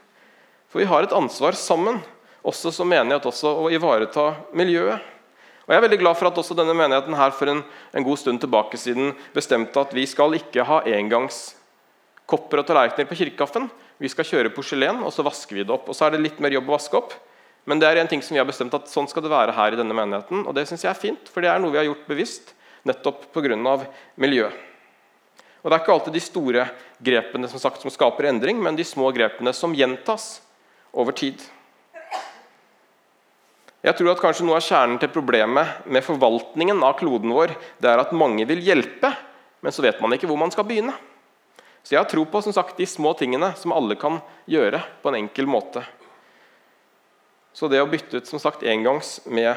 For 0.70 0.82
vi 0.82 0.88
har 0.90 1.06
et 1.06 1.14
ansvar 1.14 1.58
sammen, 1.58 2.02
også 2.46 2.70
som 2.74 2.90
menighet, 2.90 3.26
også 3.26 3.50
å 3.62 3.70
ivareta 3.74 4.32
miljøet. 4.54 5.02
Og 5.66 5.74
Jeg 5.74 5.80
er 5.80 5.86
veldig 5.88 5.98
glad 5.98 6.14
for 6.14 6.30
at 6.30 6.36
også 6.38 6.54
denne 6.54 6.74
menigheten 6.78 7.16
her 7.18 7.32
for 7.34 7.50
en, 7.50 7.64
en 7.90 8.04
god 8.06 8.20
stund 8.20 8.38
tilbake 8.42 8.78
siden 8.78 9.10
bestemte 9.34 9.82
at 9.82 9.94
vi 9.94 10.04
skal 10.06 10.36
ikke 10.38 10.62
ha 10.62 10.78
engangskopper 10.86 12.62
og 12.62 12.68
tallerkener 12.68 13.08
på 13.10 13.18
kirkekaffen. 13.18 13.66
Vi 13.98 14.10
skal 14.12 14.28
kjøre 14.28 14.52
porselen, 14.54 15.00
og 15.02 15.10
så 15.10 15.24
vasker 15.26 15.58
vi 15.58 15.64
det 15.64 15.74
opp. 15.74 15.88
Og 15.90 15.98
Så 15.98 16.06
er 16.06 16.14
det 16.14 16.22
litt 16.22 16.38
mer 16.38 16.54
jobb 16.54 16.70
å 16.70 16.76
vaske 16.76 17.00
opp. 17.00 17.16
Men 17.66 17.82
det 17.82 17.88
er 17.88 17.98
en 17.98 18.06
ting 18.06 18.22
som 18.22 18.36
vi 18.36 18.38
har 18.38 18.46
bestemt 18.46 18.74
at 18.78 18.86
sånn 18.86 19.08
skal 19.10 19.24
det 19.24 19.32
være 19.32 19.56
her 19.56 19.74
i 19.74 19.80
denne 19.80 19.96
menigheten. 19.96 20.44
Og 20.46 20.54
det 20.54 20.68
synes 20.70 20.86
jeg 20.86 20.92
er 20.92 21.02
fint, 21.02 21.26
for 21.26 21.42
det 21.42 21.50
er 21.50 21.58
noe 21.58 21.74
vi 21.74 21.80
har 21.80 21.88
gjort 21.88 22.06
bevisst 22.06 22.54
nettopp 22.86 23.26
pga. 23.34 23.58
miljøet. 24.14 24.54
Og 25.64 25.70
Det 25.70 25.74
er 25.74 25.82
ikke 25.82 25.92
alltid 25.92 26.12
de 26.14 26.20
store 26.22 26.68
grepene 27.02 27.48
som, 27.50 27.58
sagt, 27.58 27.82
som 27.82 27.90
skaper 27.90 28.30
endring, 28.30 28.62
men 28.62 28.76
de 28.78 28.84
små 28.86 29.10
grepene 29.10 29.50
som 29.52 29.74
gjentas 29.74 30.40
over 30.94 31.10
tid. 31.10 31.42
Jeg 33.84 33.98
tror 33.98 34.12
at 34.14 34.22
kanskje 34.22 34.46
Noe 34.46 34.58
av 34.58 34.64
kjernen 34.64 34.96
til 35.00 35.12
problemet 35.12 35.84
med 35.84 36.04
forvaltningen 36.04 36.80
av 36.84 36.96
kloden 37.00 37.34
vår 37.34 37.52
det 37.82 37.90
er 37.90 38.00
at 38.02 38.14
mange 38.16 38.46
vil 38.48 38.62
hjelpe, 38.64 39.12
men 39.60 39.74
så 39.74 39.84
vet 39.84 40.00
man 40.00 40.16
ikke 40.16 40.30
hvor 40.30 40.40
man 40.40 40.52
skal 40.54 40.66
begynne. 40.68 40.94
Så 41.86 41.94
jeg 41.94 42.00
har 42.00 42.08
tro 42.10 42.24
på 42.26 42.40
som 42.42 42.54
sagt, 42.56 42.78
de 42.80 42.86
små 42.88 43.12
tingene 43.14 43.52
som 43.54 43.74
alle 43.76 43.94
kan 44.00 44.18
gjøre 44.50 44.80
på 45.02 45.12
en 45.12 45.20
enkel 45.20 45.46
måte. 45.46 45.84
Så 47.54 47.70
det 47.70 47.78
å 47.80 47.86
bytte 47.88 48.18
ut 48.18 48.28
som 48.28 48.42
sagt, 48.42 48.66
engangs 48.66 49.20
med 49.30 49.54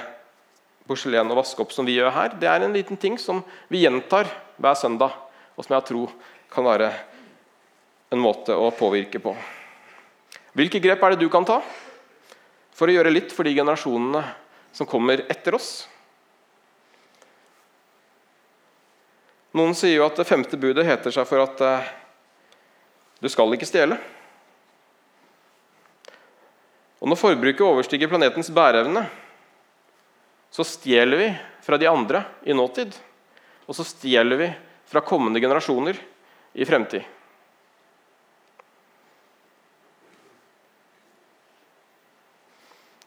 porselen 0.89 1.31
og 1.33 1.41
vaske 1.41 1.63
opp 1.63 1.73
som 1.73 1.87
vi 1.89 1.97
gjør 1.97 2.13
her, 2.13 2.35
det 2.37 2.47
er 2.49 2.63
en 2.63 2.75
liten 2.75 3.01
ting 3.01 3.17
som 3.21 3.41
vi 3.67 3.81
gjentar 3.81 4.29
hver 4.61 4.77
søndag, 4.77 5.17
og 5.57 5.65
som 5.65 5.75
jeg 5.75 5.87
tror 5.89 6.13
kan 6.53 6.69
være 6.69 6.91
en 8.13 8.21
måte 8.21 8.53
å 8.53 8.69
påvirke 8.77 9.21
på. 9.21 9.33
Hvilke 10.57 10.81
grep 10.81 11.01
er 11.03 11.15
det 11.15 11.25
du 11.25 11.29
kan 11.33 11.45
ta? 11.49 11.59
For 12.79 12.87
å 12.87 12.95
gjøre 12.95 13.11
litt 13.11 13.33
for 13.35 13.43
de 13.43 13.51
generasjonene 13.51 14.21
som 14.71 14.87
kommer 14.87 15.25
etter 15.27 15.57
oss. 15.57 15.83
Noen 19.59 19.75
sier 19.75 19.97
jo 19.97 20.05
at 20.05 20.15
det 20.15 20.27
femte 20.29 20.59
budet 20.61 20.87
heter 20.87 21.11
seg 21.11 21.27
for 21.27 21.43
at 21.43 21.63
eh, 21.65 21.89
du 23.19 23.27
skal 23.27 23.51
ikke 23.51 23.67
stjele. 23.67 23.97
Og 26.99 27.11
Når 27.11 27.19
forbruket 27.19 27.65
overstiger 27.65 28.11
planetens 28.11 28.51
bæreevne, 28.55 29.03
så 30.53 30.63
stjeler 30.63 31.19
vi 31.19 31.29
fra 31.65 31.79
de 31.81 31.87
andre 31.89 32.23
i 32.47 32.55
nåtid. 32.55 32.95
Og 33.67 33.75
så 33.75 33.83
stjeler 33.87 34.39
vi 34.39 34.49
fra 34.89 35.03
kommende 35.05 35.41
generasjoner 35.43 35.99
i 36.55 36.65
fremtid. 36.67 37.03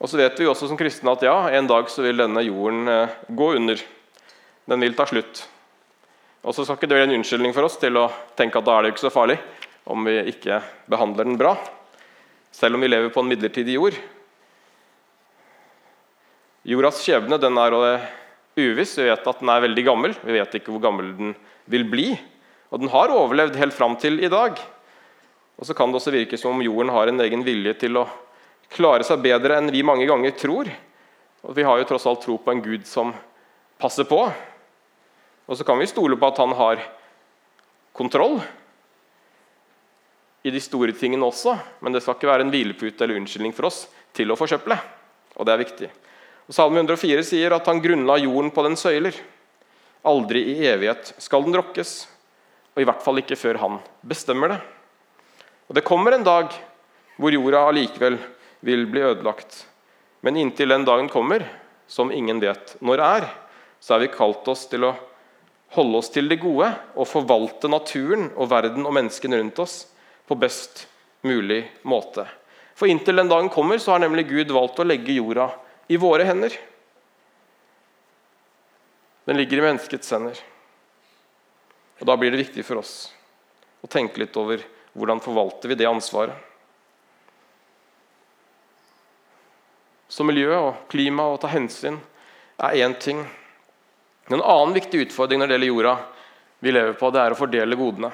Og 0.02 0.11
så 0.11 0.18
vet 0.18 0.40
vi 0.40 0.49
også 0.50 0.66
som 0.66 0.78
kristne 0.78 1.12
at 1.14 1.23
ja, 1.23 1.37
en 1.54 1.68
dag 1.71 1.87
så 1.90 2.02
vil 2.02 2.18
denne 2.18 2.42
jorden 2.42 2.90
eh, 2.90 3.18
gå 3.30 3.52
under. 3.54 3.82
Den 4.66 4.82
vil 4.82 4.97
ta 4.99 5.06
slutt. 5.06 5.44
Og 6.42 6.56
så 6.56 6.64
skal 6.66 6.75
ikke 6.75 6.88
det 6.90 6.97
være 6.99 7.06
en 7.12 7.21
unnskyldning 7.21 7.54
for 7.54 7.68
oss 7.68 7.78
til 7.78 7.94
å 8.00 8.09
tenke 8.38 8.59
at 8.59 8.66
da 8.66 8.75
er 8.75 8.82
det 8.82 8.92
ikke 8.92 9.04
så 9.04 9.12
farlig 9.14 9.38
om 9.87 10.02
vi 10.06 10.16
ikke 10.32 10.59
behandler 10.90 11.26
den 11.26 11.38
bra, 11.38 11.52
selv 12.54 12.78
om 12.78 12.82
vi 12.82 12.90
lever 12.90 13.11
på 13.14 13.23
en 13.23 13.30
midlertidig 13.30 13.76
jord. 13.78 13.97
Jordas 16.66 16.99
skjebne 17.02 17.38
den 17.42 17.59
er 17.59 17.78
eh, 17.87 18.11
uviss. 18.59 18.97
Vi 18.99 19.06
vet 19.06 19.30
at 19.30 19.40
den 19.42 19.54
er 19.54 19.64
veldig 19.68 19.87
gammel. 19.87 20.18
Vi 20.18 20.35
vet 20.35 20.59
ikke 20.59 20.75
hvor 20.75 20.82
gammel 20.82 21.14
den 21.18 21.32
vil 21.71 21.87
bli. 21.90 22.09
Og 22.75 22.82
den 22.82 22.90
har 22.90 23.14
overlevd 23.14 23.59
helt 23.59 23.75
fram 23.75 23.94
til 24.02 24.18
i 24.18 24.30
dag. 24.30 24.59
Og 25.59 25.66
så 25.66 25.78
kan 25.78 25.90
det 25.90 26.02
også 26.02 26.14
virke 26.14 26.38
som 26.38 26.56
om 26.56 26.66
jorden 26.66 26.90
har 26.94 27.11
en 27.11 27.23
egen 27.23 27.47
vilje 27.47 27.75
til 27.85 28.02
å 28.02 28.06
klare 28.74 29.04
seg 29.06 29.22
bedre 29.24 29.58
enn 29.58 29.70
vi 29.72 29.84
mange 29.86 30.06
ganger 30.08 30.34
tror. 30.38 30.70
Og 31.42 31.54
Vi 31.56 31.66
har 31.66 31.78
jo 31.78 31.86
tross 31.88 32.06
alt 32.06 32.22
tro 32.22 32.38
på 32.38 32.52
en 32.52 32.62
Gud 32.62 32.86
som 32.86 33.12
passer 33.78 34.06
på. 34.08 34.20
Og 35.46 35.58
så 35.58 35.66
kan 35.66 35.78
vi 35.78 35.90
stole 35.90 36.16
på 36.16 36.28
at 36.28 36.38
han 36.38 36.54
har 36.56 36.82
kontroll 37.92 38.40
i 40.42 40.50
de 40.50 40.60
store 40.62 40.94
tingene 40.96 41.26
også, 41.26 41.54
men 41.80 41.94
det 41.94 42.02
skal 42.02 42.16
ikke 42.16 42.30
være 42.30 42.46
en 42.46 42.50
hvilepute 42.50 43.04
eller 43.04 43.18
unnskyldning 43.20 43.54
for 43.54 43.68
oss 43.68 43.84
til 44.16 44.32
å 44.32 44.38
forsøple. 44.38 44.78
Og 45.38 45.46
det 45.46 45.54
er 45.54 45.62
viktig. 45.62 45.90
Og 46.48 46.56
Salme 46.56 46.82
104 46.82 47.22
sier 47.26 47.54
at 47.54 47.68
han 47.70 47.82
grunnla 47.82 48.18
jorden 48.24 48.50
på 48.54 48.64
den 48.66 48.78
søyler. 48.78 49.14
Aldri 50.08 50.42
i 50.50 50.66
evighet 50.66 51.12
skal 51.22 51.44
den 51.46 51.54
rokkes, 51.54 51.92
og 52.74 52.82
i 52.82 52.86
hvert 52.88 53.04
fall 53.04 53.22
ikke 53.22 53.38
før 53.38 53.60
han 53.62 53.78
bestemmer 54.02 54.54
det. 54.54 54.60
Og 55.70 55.76
Det 55.78 55.86
kommer 55.86 56.16
en 56.16 56.26
dag 56.26 56.50
hvor 57.16 57.34
jorda 57.34 57.68
allikevel 57.68 58.18
vil 58.62 58.87
bli 58.90 59.02
ødelagt. 59.02 59.66
Men 60.23 60.38
inntil 60.38 60.71
den 60.71 60.87
dagen 60.87 61.11
kommer, 61.11 61.45
som 61.90 62.12
ingen 62.14 62.40
vet 62.40 62.76
når 62.81 63.02
er, 63.04 63.26
så 63.83 63.97
er 63.97 64.04
vi 64.04 64.14
kalt 64.14 64.47
oss 64.49 64.69
til 64.71 64.87
å 64.87 64.95
holde 65.75 65.99
oss 65.99 66.12
til 66.14 66.28
det 66.31 66.38
gode 66.42 66.69
og 66.95 67.09
forvalte 67.09 67.71
naturen 67.71 68.28
og 68.37 68.50
verden 68.52 68.87
og 68.87 68.95
menneskene 68.95 69.40
rundt 69.40 69.59
oss 69.64 69.76
på 70.28 70.38
best 70.38 70.87
mulig 71.26 71.64
måte. 71.88 72.26
For 72.78 72.90
inntil 72.90 73.19
den 73.19 73.31
dagen 73.31 73.50
kommer, 73.52 73.78
så 73.83 73.95
har 73.95 74.02
nemlig 74.04 74.28
Gud 74.31 74.52
valgt 74.54 74.81
å 74.81 74.87
legge 74.87 75.16
jorda 75.16 75.50
i 75.92 75.99
våre 76.00 76.26
hender. 76.28 76.54
Den 79.26 79.38
ligger 79.38 79.61
i 79.61 79.66
menneskets 79.66 80.14
hender. 80.14 80.38
Og 82.00 82.07
Da 82.07 82.16
blir 82.19 82.33
det 82.35 82.45
viktig 82.45 82.64
for 82.66 82.83
oss 82.83 83.12
å 83.83 83.90
tenke 83.90 84.23
litt 84.23 84.37
over 84.38 84.62
hvordan 84.95 85.23
forvalter 85.23 85.71
vi 85.71 85.78
det 85.78 85.88
ansvaret. 85.88 86.35
Så 90.12 90.26
miljø 90.28 90.50
og 90.59 90.88
klima 90.92 91.25
og 91.33 91.38
ta 91.40 91.49
hensyn 91.49 91.97
er 92.61 92.83
én 92.85 92.92
ting. 93.00 93.23
En 94.28 94.42
annen 94.42 94.75
viktig 94.76 95.07
utfordring 95.07 95.40
når 95.40 95.49
det 95.49 95.57
gjelder 95.57 95.73
jorda 95.73 95.95
vi 96.62 96.75
lever 96.75 96.99
på, 97.00 97.09
det 97.11 97.23
er 97.23 97.33
å 97.33 97.38
fordele 97.38 97.78
godene. 97.81 98.12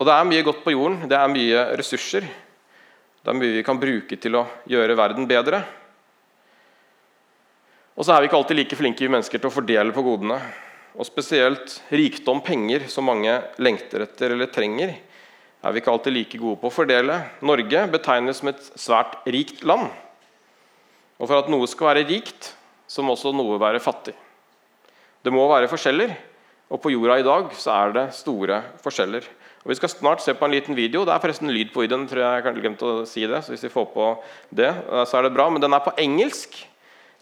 Og 0.00 0.08
Det 0.08 0.14
er 0.16 0.26
mye 0.26 0.42
godt 0.42 0.64
på 0.64 0.72
jorden, 0.74 1.04
det 1.06 1.14
er 1.14 1.30
mye 1.30 1.60
ressurser. 1.78 2.24
Det 3.22 3.30
er 3.30 3.38
mye 3.38 3.54
vi 3.60 3.62
kan 3.62 3.78
bruke 3.78 4.16
til 4.18 4.34
å 4.34 4.46
gjøre 4.66 4.96
verden 4.98 5.28
bedre. 5.30 5.60
Og 7.94 8.02
så 8.02 8.16
er 8.16 8.24
vi 8.24 8.30
ikke 8.30 8.40
alltid 8.40 8.58
like 8.58 8.78
flinke 8.80 9.04
vi 9.04 9.12
mennesker 9.12 9.38
til 9.38 9.52
å 9.52 9.54
fordele 9.54 9.94
på 9.94 10.02
godene. 10.02 10.40
Og 10.96 11.06
spesielt 11.06 11.76
rikdom, 11.92 12.40
penger, 12.42 12.88
som 12.90 13.06
mange 13.06 13.36
lengter 13.62 14.08
etter 14.08 14.34
eller 14.34 14.50
trenger, 14.50 14.96
er 15.62 15.74
vi 15.74 15.82
ikke 15.82 15.92
alltid 15.92 16.16
like 16.16 16.40
gode 16.40 16.58
på 16.58 16.68
å 16.70 16.74
fordele. 16.74 17.20
Norge 17.46 17.84
betegnes 17.92 18.40
som 18.40 18.50
et 18.50 18.64
svært 18.74 19.20
rikt 19.30 19.62
land. 19.66 19.92
Og 21.20 21.28
for 21.28 21.38
at 21.38 21.50
noe 21.52 21.68
skal 21.70 21.92
være 21.92 22.08
rikt, 22.08 22.50
så 22.90 23.04
må 23.04 23.14
også 23.14 23.30
noe 23.36 23.60
være 23.62 23.82
fattig. 23.82 24.16
Det 25.22 25.30
må 25.30 25.44
være 25.46 25.70
forskjeller, 25.70 26.16
og 26.72 26.80
på 26.82 26.90
jorda 26.90 27.20
i 27.20 27.26
dag 27.26 27.52
så 27.54 27.76
er 27.76 27.94
det 27.94 28.08
store 28.16 28.58
forskjeller. 28.82 29.28
Og 29.62 29.70
Vi 29.70 29.78
skal 29.78 29.92
snart 29.92 30.22
se 30.24 30.34
på 30.34 30.44
en 30.44 30.50
liten 30.50 30.74
video. 30.74 31.04
Det 31.06 31.14
er 31.14 31.22
forresten 31.22 31.52
lyd 31.54 31.70
på 31.70 31.84
videoen. 31.84 32.08
tror 32.10 32.24
jeg 32.24 32.42
jeg 32.42 32.58
glemte 32.58 32.82
å 32.88 33.06
si 33.06 33.22
det, 33.22 33.44
så 33.44 33.52
hvis 33.52 33.62
vi 33.62 33.70
får 33.70 33.86
på 33.94 34.06
det, 34.50 34.72
så 35.06 35.18
er 35.18 35.22
det 35.28 35.34
bra. 35.36 35.48
Men 35.48 35.62
den 35.62 35.72
er 35.72 35.84
på 35.84 35.94
engelsk. 35.94 36.56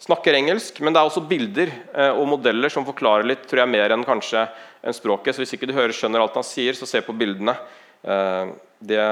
Snakker 0.01 0.33
engelsk, 0.33 0.79
men 0.81 0.95
det 0.95 0.97
er 0.97 1.05
også 1.05 1.21
bilder 1.29 1.69
eh, 1.69 2.09
og 2.09 2.25
modeller 2.25 2.73
som 2.73 2.87
forklarer 2.87 3.27
litt 3.29 3.43
tror 3.45 3.61
jeg, 3.61 3.69
mer 3.69 3.93
enn 3.93 4.05
kanskje 4.07 4.47
enn 4.81 4.95
språket. 4.97 5.35
Så 5.35 5.43
hvis 5.43 5.53
ikke 5.53 5.69
du 5.69 5.75
hører 5.77 5.93
skjønner 5.93 6.23
alt 6.23 6.39
han 6.39 6.47
sier, 6.47 6.73
så 6.73 6.89
se 6.89 7.03
på 7.05 7.13
bildene. 7.13 7.53
Eh, 8.01 8.53
det 8.81 9.05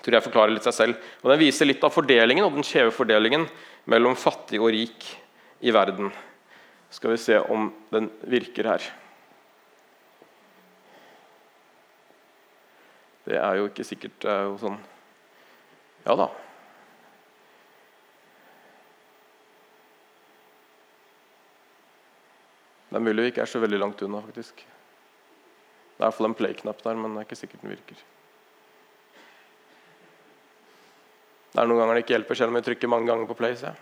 tror 0.00 0.16
jeg 0.16 0.26
forklarer 0.28 0.54
litt 0.54 0.66
seg 0.66 0.76
selv. 0.76 1.10
Og 1.22 1.32
Den 1.32 1.42
viser 1.42 1.68
litt 1.68 1.84
av 1.84 1.94
fordelingen 1.94 2.46
og 2.46 2.56
den 2.56 2.66
skjeve 2.66 2.94
fordelingen 2.94 3.48
mellom 3.90 4.16
fattig 4.18 4.60
og 4.60 4.72
rik 4.74 5.08
i 5.60 5.74
verden. 5.74 6.12
Skal 6.90 7.14
vi 7.14 7.22
se 7.22 7.38
om 7.38 7.70
den 7.92 8.10
virker 8.30 8.70
her. 8.72 8.86
Det 13.30 13.36
er 13.38 13.58
jo 13.60 13.68
ikke 13.68 13.86
sikkert 13.86 14.16
det 14.24 14.30
er 14.32 14.46
jo 14.48 14.56
sånn 14.58 14.78
Ja 16.06 16.14
da. 16.16 16.30
Det 22.90 22.98
er 22.98 23.04
mulig 23.06 23.22
vi 23.22 23.30
ikke 23.30 23.44
er 23.44 23.50
så 23.52 23.60
veldig 23.62 23.78
langt 23.78 24.00
unna, 24.02 24.18
faktisk. 24.24 24.64
Det 26.00 26.06
er 26.06 26.08
i 26.08 26.14
hvert 26.14 26.16
fall 26.16 26.30
en 26.30 26.34
play-knapp 26.38 26.78
der, 26.80 26.96
men 26.96 27.12
det 27.12 27.20
er 27.20 27.26
ikke 27.26 27.36
sikkert 27.36 27.60
den 27.60 27.74
virker. 27.74 27.96
Det 31.50 31.58
er 31.60 31.66
noen 31.68 31.80
ganger 31.82 31.98
det 31.98 32.02
ikke 32.06 32.14
hjelper, 32.14 32.38
selv 32.38 32.54
om 32.54 32.56
vi 32.56 32.62
trykker 32.64 32.88
mange 32.88 33.10
ganger 33.10 33.26
på 33.28 33.34
play. 33.36 33.52
Så. 33.60 33.74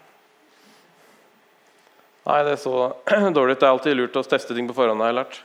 Nei, 2.24 2.38
det 2.42 2.56
er 2.56 2.58
så 2.58 2.72
dårlig 3.36 3.54
ut. 3.54 3.60
Det 3.60 3.68
er 3.68 3.70
alltid 3.70 3.94
lurt 3.94 4.18
å 4.18 4.22
teste 4.26 4.56
ting 4.56 4.66
på 4.66 4.74
forhånd, 4.74 5.04
har 5.06 5.14
lært. 5.14 5.38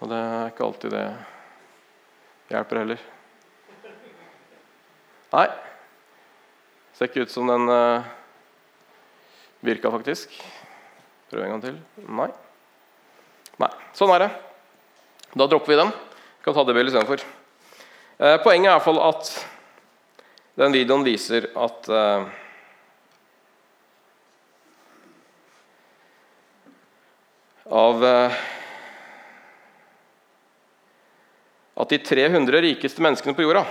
Og 0.00 0.08
det 0.08 0.16
er 0.16 0.54
ikke 0.54 0.64
alltid 0.64 0.94
det 0.96 1.02
hjelper 2.54 2.80
heller. 2.80 3.02
Nei. 5.34 5.44
Ser 6.96 7.10
ikke 7.10 7.26
ut 7.26 7.34
som 7.34 7.52
den 7.52 7.68
uh, 7.68 8.08
virka, 9.60 9.92
faktisk. 9.92 10.32
Prøv 11.28 11.44
en 11.44 11.52
gang 11.52 11.66
til. 11.68 11.76
Nei. 12.08 12.30
Nei. 13.60 13.70
Sånn 14.00 14.14
er 14.16 14.24
det. 14.24 14.30
Da 15.32 15.46
dropper 15.46 15.72
vi 15.72 15.76
den. 15.76 15.88
Vi 16.38 16.44
kan 16.44 16.54
ta 16.54 16.64
det 16.64 16.74
bildet 16.74 16.92
istedenfor. 16.92 17.20
Eh, 18.18 18.36
poenget 18.44 18.68
er 18.68 18.74
i 18.74 18.76
hvert 18.76 18.84
fall 18.84 19.00
at 19.00 19.30
den 20.60 20.74
videoen 20.76 21.04
viser 21.06 21.48
at 21.56 21.88
eh, 21.88 22.30
Av 27.72 28.04
eh, 28.04 28.34
At 31.80 31.94
de 31.94 31.98
300 32.04 32.60
rikeste 32.66 33.00
menneskene 33.00 33.32
på 33.38 33.46
jorda 33.46 33.62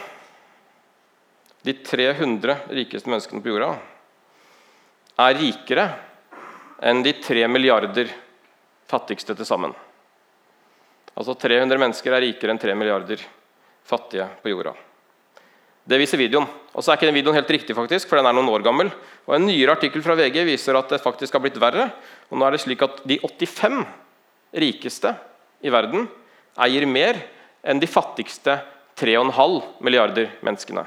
De 1.61 1.75
300 1.85 2.55
rikeste 2.73 3.11
menneskene 3.13 3.43
på 3.45 3.53
jorda 3.53 3.75
er 5.21 5.37
rikere 5.37 5.85
enn 6.81 7.03
de 7.05 7.13
3 7.21 7.45
milliarder 7.51 8.09
fattigste 8.89 9.35
til 9.37 9.45
sammen. 9.45 9.75
Altså 11.17 11.35
300 11.35 11.81
mennesker 11.81 12.15
er 12.15 12.25
rikere 12.25 12.53
enn 12.53 12.61
3 12.61 12.75
milliarder 12.77 13.23
fattige 13.87 14.27
på 14.41 14.51
jorda. 14.53 14.73
Det 15.83 15.97
viser 15.99 16.21
videoen. 16.21 16.47
Og 16.71 16.83
så 16.83 16.91
er 16.91 16.99
ikke 16.99 17.09
den 17.09 17.17
videoen 17.17 17.35
helt 17.35 17.51
riktig, 17.51 17.75
faktisk, 17.75 18.07
for 18.07 18.19
den 18.19 18.29
er 18.29 18.35
noen 18.37 18.51
år 18.53 18.63
gammel. 18.63 18.91
Og 19.27 19.35
En 19.35 19.47
nyere 19.47 19.73
artikkel 19.75 20.03
fra 20.05 20.15
VG 20.15 20.43
viser 20.47 20.77
at 20.77 20.93
det 20.93 21.01
faktisk 21.03 21.35
har 21.35 21.43
blitt 21.43 21.59
verre. 21.59 21.89
Og 22.29 22.37
nå 22.39 22.47
er 22.47 22.55
det 22.55 22.61
slik 22.63 22.85
at 22.85 23.01
De 23.07 23.17
85 23.19 23.81
rikeste 24.61 25.15
i 25.63 25.71
verden 25.71 26.07
eier 26.59 26.85
mer 26.87 27.19
enn 27.63 27.79
de 27.79 27.89
fattigste 27.89 28.59
3,5 28.99 29.81
milliarder 29.83 30.31
menneskene. 30.45 30.83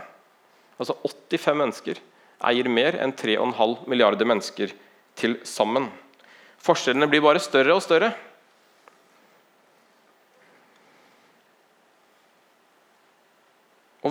Altså 0.79 0.97
85 1.03 1.59
mennesker 1.59 2.01
eier 2.45 2.69
mer 2.69 2.99
enn 3.01 3.15
3,5 3.17 3.87
milliarder 3.91 4.29
mennesker 4.29 4.73
til 5.19 5.39
sammen. 5.47 5.89
Forskjellene 6.65 7.09
blir 7.11 7.25
bare 7.25 7.43
større 7.43 7.77
og 7.77 7.83
større. 7.85 8.13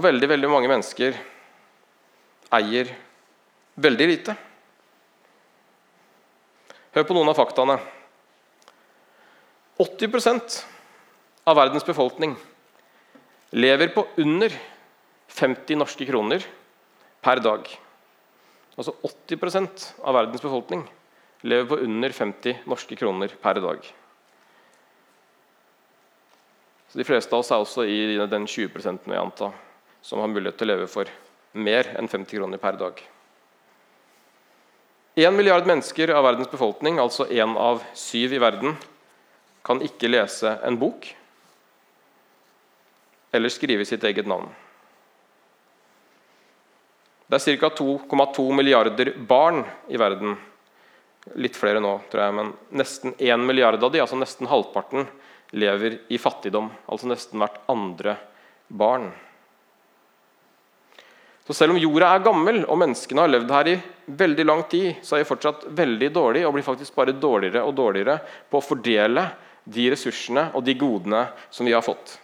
Veldig, 0.03 0.27
veldig 0.27 0.49
mange 0.51 0.67
mennesker 0.67 1.15
eier 2.53 2.89
veldig 3.79 4.07
lite. 4.09 4.35
Hør 6.93 7.05
på 7.07 7.15
noen 7.15 7.31
av 7.31 7.37
faktaene. 7.37 7.77
80% 9.79 10.59
av 11.49 11.57
verdens 11.57 11.87
befolkning 11.87 12.35
lever 13.55 13.93
på 13.95 14.05
under 14.21 14.53
50 15.33 15.79
norske 15.79 16.05
kroner 16.09 16.43
per 17.23 17.41
dag. 17.41 17.65
Altså 18.75 18.93
80% 19.07 19.89
av 20.03 20.19
verdens 20.19 20.43
befolkning 20.43 20.85
lever 21.47 21.69
på 21.71 21.83
under 21.87 22.13
50 22.13 22.63
norske 22.69 22.99
kroner 22.99 23.33
per 23.41 23.63
dag. 23.63 23.83
Så 26.91 26.99
De 26.99 27.07
fleste 27.07 27.33
av 27.33 27.41
oss 27.41 27.51
er 27.51 27.61
også 27.61 27.85
i 27.87 28.17
den 28.29 28.45
20 28.45 28.73
vil 28.75 29.15
jeg 29.15 29.21
anta 29.23 29.53
som 30.03 30.19
har 30.19 30.31
mulighet 30.31 30.59
til 30.59 30.67
å 30.67 30.73
leve 30.73 30.87
for 30.91 31.09
mer 31.55 31.93
enn 31.97 32.09
50 32.11 32.35
kroner 32.35 32.59
per 32.61 32.77
dag. 32.79 32.99
Én 35.15 35.35
milliard 35.37 35.67
mennesker 35.69 36.11
av 36.11 36.25
verdens 36.25 36.49
befolkning, 36.51 36.97
altså 36.99 37.27
én 37.29 37.53
av 37.57 37.83
syv 37.97 38.33
i 38.33 38.41
verden, 38.41 38.75
kan 39.63 39.79
ikke 39.85 40.09
lese 40.09 40.57
en 40.65 40.79
bok 40.81 41.07
eller 43.33 43.49
skrive 43.49 43.85
sitt 43.85 44.03
eget 44.05 44.27
navn. 44.29 44.49
Det 47.29 47.39
er 47.39 47.57
ca. 47.57 47.69
2,2 47.73 48.43
milliarder 48.53 49.13
barn 49.17 49.63
i 49.89 49.97
verden. 49.97 50.35
Litt 51.39 51.57
flere 51.57 51.79
nå, 51.81 51.95
tror 52.11 52.25
jeg, 52.25 52.35
men 52.37 52.51
nesten 52.77 53.15
1 53.17 53.45
milliard 53.47 53.81
av 53.81 53.93
de, 53.93 54.01
altså 54.03 54.19
nesten 54.19 54.49
halvparten, 54.51 55.07
lever 55.55 56.01
i 56.13 56.19
fattigdom. 56.21 56.67
Altså 56.85 57.09
nesten 57.09 57.41
hvert 57.41 57.61
andre 57.71 58.17
barn. 58.67 59.07
Så 61.43 61.53
selv 61.53 61.73
om 61.73 61.79
jorda 61.79 62.13
er 62.13 62.23
gammel 62.23 62.61
og 62.63 62.77
menneskene 62.79 63.25
har 63.25 63.31
levd 63.31 63.49
her 63.51 63.69
i 63.73 63.79
veldig 64.05 64.45
lang 64.47 64.61
tid, 64.71 64.99
så 65.03 65.17
er 65.17 65.23
vi 65.23 65.27
fortsatt 65.27 65.65
veldig 65.75 66.09
dårlige 66.15 66.47
og 66.47 66.55
blir 66.55 66.65
faktisk 66.65 66.95
bare 66.95 67.15
dårligere 67.15 67.63
og 67.67 67.75
dårligere 67.75 68.19
på 68.49 68.59
å 68.59 68.63
fordele 68.63 69.25
de 69.63 69.89
ressursene 69.91 70.49
og 70.55 70.63
de 70.63 70.75
godene 70.79 71.25
som 71.51 71.67
vi 71.67 71.75
har 71.75 71.83
fått. 71.83 72.17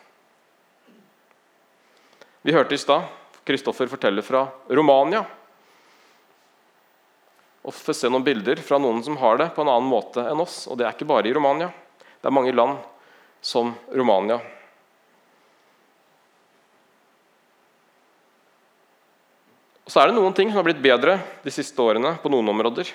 Vi 2.48 2.56
hørte 2.56 2.76
i 2.76 2.80
stad 2.80 3.08
Kristoffer 3.44 3.90
fortelle 3.92 4.24
fra 4.24 4.46
Romania. 4.70 5.24
Og 7.66 7.76
få 7.76 7.96
se 7.98 8.12
noen 8.12 8.24
bilder 8.24 8.62
fra 8.64 8.78
noen 8.80 9.02
som 9.04 9.18
har 9.20 9.40
det 9.42 9.50
på 9.56 9.64
en 9.66 9.72
annen 9.74 9.90
måte 9.90 10.24
enn 10.30 10.44
oss. 10.44 10.62
Og 10.70 10.78
det 10.80 10.86
er 10.86 10.96
ikke 10.96 11.10
bare 11.10 11.28
i 11.28 11.34
Romania. 11.36 11.72
Det 12.22 12.30
er 12.30 12.36
mange 12.36 12.54
land 12.54 12.78
som 13.42 13.74
Romania. 13.90 14.40
Og 19.90 19.94
så 19.96 20.04
er 20.04 20.12
det 20.12 20.20
noen 20.20 20.36
ting 20.38 20.52
som 20.52 20.60
har 20.60 20.68
blitt 20.68 20.84
bedre 20.86 21.16
de 21.42 21.50
siste 21.50 21.82
årene 21.82 22.12
på 22.22 22.30
noen 22.30 22.52
områder. 22.52 22.92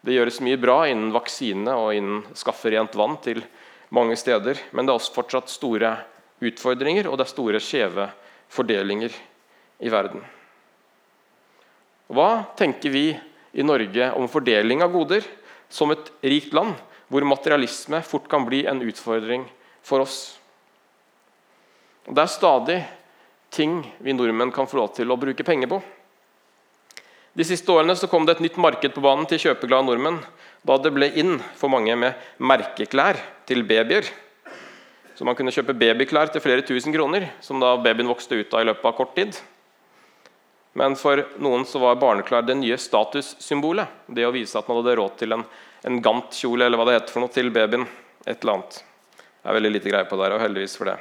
Det 0.00 0.14
gjøres 0.14 0.38
mye 0.40 0.56
bra 0.56 0.86
innen 0.88 1.10
vaksine 1.12 1.74
og 1.76 1.90
innen 1.92 2.22
skaffe 2.32 2.72
rent 2.72 2.96
vann 2.96 3.18
til 3.20 3.42
mange 3.92 4.16
steder. 4.16 4.56
Men 4.72 4.88
det 4.88 4.94
er 4.94 5.02
også 5.02 5.18
fortsatt 5.18 5.52
store 5.52 5.90
utfordringer, 6.40 7.10
og 7.10 7.20
det 7.20 7.26
er 7.26 7.32
store 7.34 7.60
skjeve 7.60 8.08
fordelinger 8.56 9.12
i 9.84 9.92
verden. 9.92 10.24
Hva 12.08 12.30
tenker 12.56 12.96
vi 12.96 13.04
i 13.12 13.68
Norge 13.68 14.08
om 14.16 14.32
fordeling 14.32 14.80
av 14.80 14.96
goder 14.96 15.28
som 15.68 15.92
et 15.92 16.08
rikt 16.24 16.56
land, 16.56 16.72
hvor 17.12 17.28
materialisme 17.28 18.00
fort 18.00 18.32
kan 18.32 18.48
bli 18.48 18.64
en 18.64 18.80
utfordring 18.80 19.44
for 19.84 20.08
oss? 20.08 20.40
Det 22.08 22.16
er 22.24 22.36
stadig 22.40 22.82
ting 23.52 23.82
vi 24.00 24.16
nordmenn 24.16 24.56
kan 24.56 24.64
få 24.64 24.80
lov 24.80 24.94
til 24.96 25.12
å 25.12 25.20
bruke 25.20 25.44
penger 25.44 25.76
på. 25.76 25.84
De 27.40 27.44
siste 27.48 27.72
årene 27.72 27.94
så 27.96 28.04
kom 28.04 28.26
det 28.28 28.34
et 28.36 28.42
nytt 28.44 28.58
marked 28.60 28.92
på 28.92 29.00
banen 29.00 29.24
til 29.24 29.38
kjøpeglade 29.40 29.86
nordmenn 29.86 30.18
da 30.68 30.74
det 30.76 30.90
ble 30.92 31.06
inn 31.22 31.38
for 31.56 31.72
mange 31.72 31.94
med 31.96 32.26
merkeklær 32.36 33.16
til 33.48 33.62
babyer. 33.64 34.04
Så 35.16 35.24
man 35.24 35.38
kunne 35.38 35.54
kjøpe 35.54 35.72
babyklær 35.72 36.28
til 36.34 36.44
flere 36.44 36.66
tusen 36.68 36.92
kroner, 36.92 37.30
som 37.40 37.56
da 37.62 37.78
babyen 37.80 38.10
vokste 38.12 38.36
ut 38.36 38.52
av 38.52 38.60
i 38.60 38.68
løpet 38.68 38.84
av 38.90 38.92
kort 38.98 39.16
tid. 39.16 39.40
Men 40.76 40.98
for 41.00 41.24
noen 41.40 41.64
så 41.64 41.80
var 41.80 41.96
barneklær 42.02 42.44
det 42.44 42.58
nye 42.60 42.76
statussymbolet. 42.76 43.88
Det 44.04 44.28
å 44.28 44.36
vise 44.36 44.60
at 44.60 44.68
man 44.68 44.82
hadde 44.82 44.98
råd 45.00 45.16
til 45.22 45.38
en, 45.38 45.46
en 45.88 46.00
gantkjole 46.04 46.68
eller 46.68 46.76
hva 46.76 46.90
det 46.90 46.98
heter 46.98 47.16
for 47.16 47.24
noe 47.24 47.32
til 47.32 47.48
babyen. 47.56 47.88
Et 48.26 48.36
eller 48.36 48.58
annet. 48.58 48.82
Det 49.16 49.48
er 49.48 49.62
veldig 49.62 49.78
lite 49.78 49.94
greie 49.96 50.12
på 50.12 50.20
det, 50.20 50.28
og 50.36 50.44
heldigvis 50.44 50.76
for 50.76 50.92
det. 50.92 51.00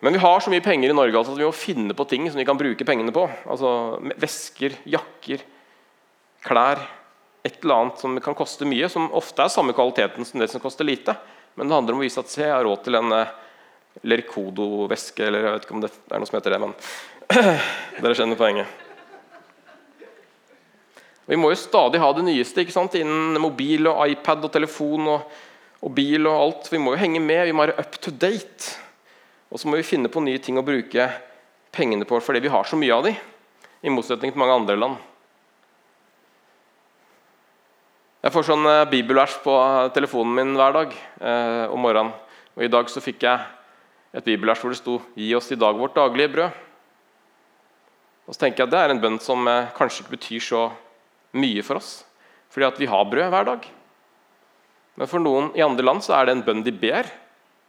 Men 0.00 0.14
vi 0.14 0.20
har 0.22 0.40
så 0.40 0.50
mye 0.50 0.62
penger 0.62 0.92
i 0.92 0.94
Norge 0.94 1.18
altså, 1.18 1.34
at 1.34 1.40
vi 1.40 1.46
må 1.48 1.54
finne 1.54 1.94
på 1.96 2.06
ting 2.06 2.28
som 2.30 2.38
vi 2.38 2.46
kan 2.46 2.58
bruke 2.58 2.86
pengene 2.86 3.14
på. 3.14 3.24
Altså 3.50 3.70
Vesker, 4.20 4.76
jakker, 4.86 5.42
klær. 6.46 6.84
Et 7.46 7.58
eller 7.62 7.74
annet 7.74 8.02
som 8.02 8.14
kan 8.22 8.36
koste 8.38 8.66
mye, 8.68 8.90
som 8.92 9.10
ofte 9.16 9.42
er 9.42 9.50
samme 9.50 9.74
kvaliteten 9.74 10.26
som 10.26 10.42
det 10.42 10.50
som 10.52 10.62
koster 10.62 10.86
lite. 10.86 11.16
Men 11.58 11.66
det 11.66 11.74
handler 11.74 11.96
om 11.96 12.02
å 12.02 12.06
vise 12.06 12.22
at 12.22 12.30
se, 12.30 12.44
jeg 12.44 12.54
har 12.54 12.66
råd 12.66 12.84
til 12.86 12.98
en 12.98 13.14
uh, 13.14 13.30
Lercodo-veske, 14.06 15.26
eller 15.26 15.46
jeg 15.46 15.54
vet 15.56 15.66
ikke 15.66 15.78
om 15.78 15.82
det 15.82 15.90
er 15.90 16.20
noe 16.20 16.30
som 16.30 16.38
heter 16.38 16.54
det, 16.54 16.60
men 16.62 16.74
dere 18.02 18.14
skjønner 18.14 18.38
poenget. 18.38 18.84
Vi 21.28 21.36
må 21.36 21.50
jo 21.52 21.58
stadig 21.60 22.00
ha 22.00 22.08
det 22.16 22.24
nyeste 22.24 22.62
ikke 22.62 22.72
sant? 22.72 22.94
innen 22.96 23.36
mobil 23.42 23.90
og 23.90 23.98
iPad 24.06 24.46
og 24.46 24.52
telefon 24.54 25.10
og, 25.12 25.40
og 25.82 25.90
bil 25.92 26.24
og 26.30 26.44
alt. 26.44 26.70
Vi 26.72 26.80
må 26.80 26.94
jo 26.94 27.02
henge 27.02 27.20
med, 27.20 27.42
vi 27.50 27.56
må 27.56 27.66
være 27.66 27.82
up 27.82 27.98
to 28.00 28.14
date. 28.14 28.78
Og 29.48 29.60
så 29.60 29.68
må 29.68 29.78
vi 29.78 29.86
finne 29.86 30.10
på 30.12 30.22
nye 30.24 30.40
ting 30.42 30.58
å 30.60 30.66
bruke 30.66 31.08
pengene 31.72 32.06
på 32.08 32.20
fordi 32.24 32.42
vi 32.44 32.52
har 32.52 32.68
så 32.68 32.76
mye 32.76 32.94
av 32.94 33.06
dem, 33.08 33.16
i 33.82 33.92
motsetning 33.92 34.32
til 34.34 34.40
mange 34.40 34.56
andre 34.58 34.76
land. 34.76 34.96
Jeg 38.18 38.34
får 38.34 38.48
sånn 38.48 38.66
eh, 38.66 38.88
bibelvers 38.90 39.36
på 39.44 39.52
eh, 39.54 39.90
telefonen 39.94 40.34
min 40.34 40.56
hver 40.58 40.74
dag 40.74 40.94
eh, 40.94 41.70
om 41.70 41.78
morgenen. 41.80 42.10
Og 42.58 42.64
I 42.66 42.70
dag 42.72 42.90
så 42.90 43.00
fikk 43.00 43.22
jeg 43.22 43.44
et 44.18 44.26
bibelvers 44.26 44.58
hvor 44.58 44.74
det 44.74 44.80
sto 44.80 44.96
'Gi 45.14 45.30
oss 45.38 45.52
i 45.54 45.60
dag 45.60 45.78
vårt 45.78 45.94
daglige 45.94 46.32
brød'. 46.34 46.64
Og 48.26 48.34
så 48.34 48.42
tenker 48.42 48.64
jeg 48.64 48.68
at 48.68 48.74
Det 48.74 48.80
er 48.82 48.90
en 48.92 49.00
bønn 49.00 49.20
som 49.22 49.46
eh, 49.48 49.70
kanskje 49.76 50.02
ikke 50.02 50.16
betyr 50.18 50.42
så 50.44 50.62
mye 51.32 51.62
for 51.62 51.80
oss, 51.80 52.04
fordi 52.50 52.66
at 52.66 52.80
vi 52.80 52.90
har 52.90 53.06
brød 53.08 53.30
hver 53.30 53.46
dag. 53.46 53.68
Men 54.98 55.06
for 55.06 55.22
noen 55.22 55.52
i 55.54 55.62
andre 55.62 55.86
land 55.86 56.02
så 56.02 56.18
er 56.18 56.26
det 56.26 56.36
en 56.36 56.44
bønn 56.44 56.64
de 56.66 56.74
ber 56.74 57.06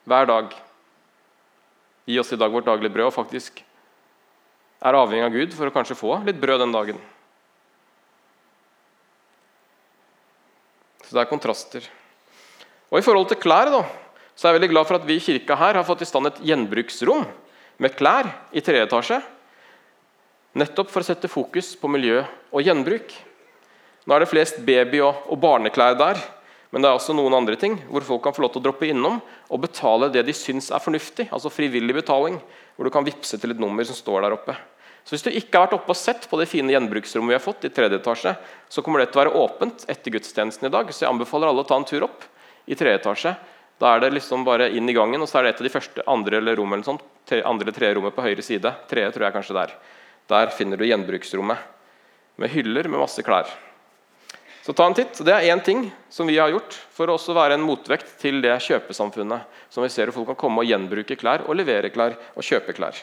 hver 0.09 0.25
dag. 0.25 0.55
Gi 2.09 2.17
oss 2.17 2.33
i 2.33 2.39
dag 2.41 2.49
vårt 2.49 2.65
daglige 2.65 2.93
brød, 2.93 3.11
og 3.11 3.13
faktisk 3.13 3.61
er 4.81 4.97
avhengig 4.97 5.27
av 5.27 5.35
Gud 5.35 5.53
for 5.53 5.69
å 5.69 5.73
kanskje 5.75 5.97
få 5.99 6.15
litt 6.25 6.39
brød 6.41 6.63
den 6.63 6.73
dagen. 6.73 7.01
Så 11.05 11.13
det 11.13 11.21
er 11.21 11.29
kontraster. 11.29 11.85
Og 12.89 12.97
I 12.97 13.05
forhold 13.05 13.29
til 13.29 13.41
klær 13.41 13.69
da, 13.73 13.83
så 14.33 14.47
er 14.47 14.53
jeg 14.53 14.59
veldig 14.59 14.71
glad 14.71 14.87
for 14.87 14.97
at 14.97 15.05
vi 15.05 15.19
i 15.19 15.23
kirka 15.23 15.57
her 15.59 15.77
har 15.77 15.85
fått 15.85 16.01
i 16.05 16.07
stand 16.09 16.29
et 16.29 16.41
gjenbruksrom 16.49 17.25
med 17.81 17.95
klær 17.97 18.29
i 18.55 18.63
tredje 18.63 18.87
etasje. 18.87 19.19
Nettopp 20.57 20.89
for 20.89 21.03
å 21.03 21.07
sette 21.09 21.29
fokus 21.29 21.75
på 21.77 21.91
miljø 21.91 22.23
og 22.49 22.65
gjenbruk. 22.65 23.11
Nå 24.05 24.15
er 24.15 24.23
det 24.23 24.31
flest 24.31 24.61
baby- 24.65 25.03
og, 25.05 25.35
barneklær 25.37 25.97
der, 25.99 26.21
men 26.69 26.83
det 26.83 26.89
er 26.89 26.97
også 26.97 27.15
noen 27.17 27.33
andre 27.33 27.57
ting 27.57 27.79
hvor 27.89 28.05
folk 28.05 28.21
kan 28.27 28.35
få 28.35 28.43
lov 28.43 28.51
til 28.53 28.61
å 28.61 28.67
droppe 28.67 28.89
innom 28.89 29.17
og 29.49 29.61
betale 29.63 30.11
det 30.13 30.21
de 30.27 30.35
syns 30.37 30.69
er 30.69 30.83
fornuftig, 30.83 31.25
altså 31.33 31.49
frivillig 31.53 31.95
betaling, 31.97 32.37
hvor 32.75 32.85
du 32.85 32.93
kan 32.93 33.07
vippse 33.07 33.39
til 33.41 33.55
et 33.55 33.61
nummer 33.61 33.87
som 33.87 33.97
står 33.97 34.27
der 34.27 34.35
oppe. 34.37 34.53
Så 35.03 35.15
Hvis 35.15 35.25
du 35.25 35.31
ikke 35.33 35.57
har 35.57 35.65
vært 35.65 35.79
oppe 35.79 35.93
og 35.95 35.97
sett 35.97 36.27
på 36.29 36.37
det 36.37 36.45
fine 36.51 36.69
gjenbruksrommet 36.75 37.31
vi 37.31 37.37
har 37.37 37.41
fått, 37.41 37.65
i 37.65 37.73
tredje 37.73 37.97
etasje, 37.97 38.35
så 38.69 38.83
kommer 38.85 39.01
det 39.01 39.09
til 39.09 39.17
å 39.17 39.23
være 39.23 39.39
åpent 39.41 39.85
etter 39.89 40.13
gudstjenesten 40.13 40.67
i 40.69 40.73
dag. 40.75 40.91
Så 40.93 41.05
jeg 41.05 41.09
anbefaler 41.09 41.49
alle 41.49 41.63
å 41.63 41.69
ta 41.69 41.79
en 41.79 41.87
tur 41.89 42.05
opp 42.05 42.27
i 42.69 42.77
tredje 42.77 42.99
etasje. 42.99 43.31
Da 43.81 43.95
er 43.95 44.03
det 44.03 44.11
liksom 44.13 44.43
bare 44.45 44.67
inn 44.75 44.91
i 44.91 44.93
gangen, 44.93 45.23
og 45.23 45.31
så 45.31 45.39
er 45.39 45.47
det 45.47 45.55
et 45.55 45.63
av 45.63 45.69
de 45.69 45.73
første 45.73 46.05
andre 46.13 46.37
eller 46.37 46.59
rom 46.59 46.75
eller 46.75 46.85
sånt, 46.85 47.01
andre 47.31 47.65
eller 47.65 47.77
tredje 47.79 47.95
rommet 47.97 48.13
på 48.13 48.27
høyre 48.27 48.45
side. 48.45 48.73
Tredje 48.91 49.15
tror 49.15 49.25
jeg 49.25 49.37
kanskje 49.39 49.57
der. 49.57 49.73
Der 50.29 50.53
finner 50.53 50.77
du 50.77 50.85
gjenbruksrommet 50.85 51.65
med 52.39 52.53
hyller 52.53 52.91
med 52.91 53.01
masse 53.01 53.25
klær. 53.25 53.49
Så 54.69 54.73
ta 54.73 54.85
en 54.85 54.93
titt. 54.93 55.17
Det 55.25 55.33
er 55.33 55.47
én 55.49 55.63
ting 55.65 55.87
som 56.13 56.27
vi 56.29 56.35
har 56.37 56.51
gjort 56.53 56.75
for 56.93 57.09
å 57.09 57.15
også 57.17 57.33
være 57.33 57.55
en 57.57 57.63
motvekt 57.65 58.11
til 58.21 58.35
det 58.43 58.51
kjøpesamfunnet 58.61 59.63
som 59.73 59.81
vi 59.81 59.87
ser 59.89 60.11
hvor 60.11 60.19
folk 60.19 60.27
kan 60.29 60.37
komme 60.43 60.61
og 60.61 60.69
gjenbruke 60.69 61.15
klær 61.17 61.41
og 61.47 61.55
levere 61.57 61.89
klær 61.89 62.13
og 62.35 62.45
kjøpe 62.45 62.75
klær. 62.77 62.99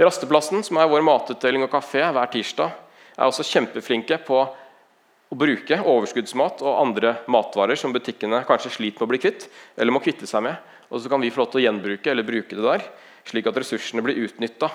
Rasteplassen, 0.00 0.64
som 0.64 0.80
er 0.80 0.88
vår 0.88 1.04
matutdeling 1.04 1.66
og 1.66 1.68
kafé 1.74 2.00
hver 2.00 2.30
tirsdag, 2.32 2.72
er 3.12 3.28
også 3.28 3.44
kjempeflinke 3.44 4.16
på 4.24 4.38
å 4.40 5.36
bruke 5.36 5.76
overskuddsmat 5.82 6.64
og 6.64 6.80
andre 6.80 7.12
matvarer 7.28 7.76
som 7.76 7.92
butikkene 7.92 8.40
kanskje 8.48 8.72
sliter 8.78 9.04
med 9.04 9.10
å 9.10 9.12
bli 9.12 9.20
kvitt, 9.26 9.50
eller 9.76 9.92
må 9.92 10.00
kvitte 10.00 10.24
seg 10.30 10.46
med. 10.48 10.56
Og 10.88 11.04
så 11.04 11.12
kan 11.12 11.20
vi 11.20 11.28
få 11.28 11.42
lov 11.42 11.52
til 11.52 11.60
å 11.60 11.66
gjenbruke 11.66 12.14
eller 12.14 12.24
bruke 12.24 12.56
det 12.56 12.64
der, 12.64 12.88
slik 13.28 13.52
at 13.52 13.60
ressursene 13.60 14.06
blir 14.08 14.24
utnytta. 14.24 14.72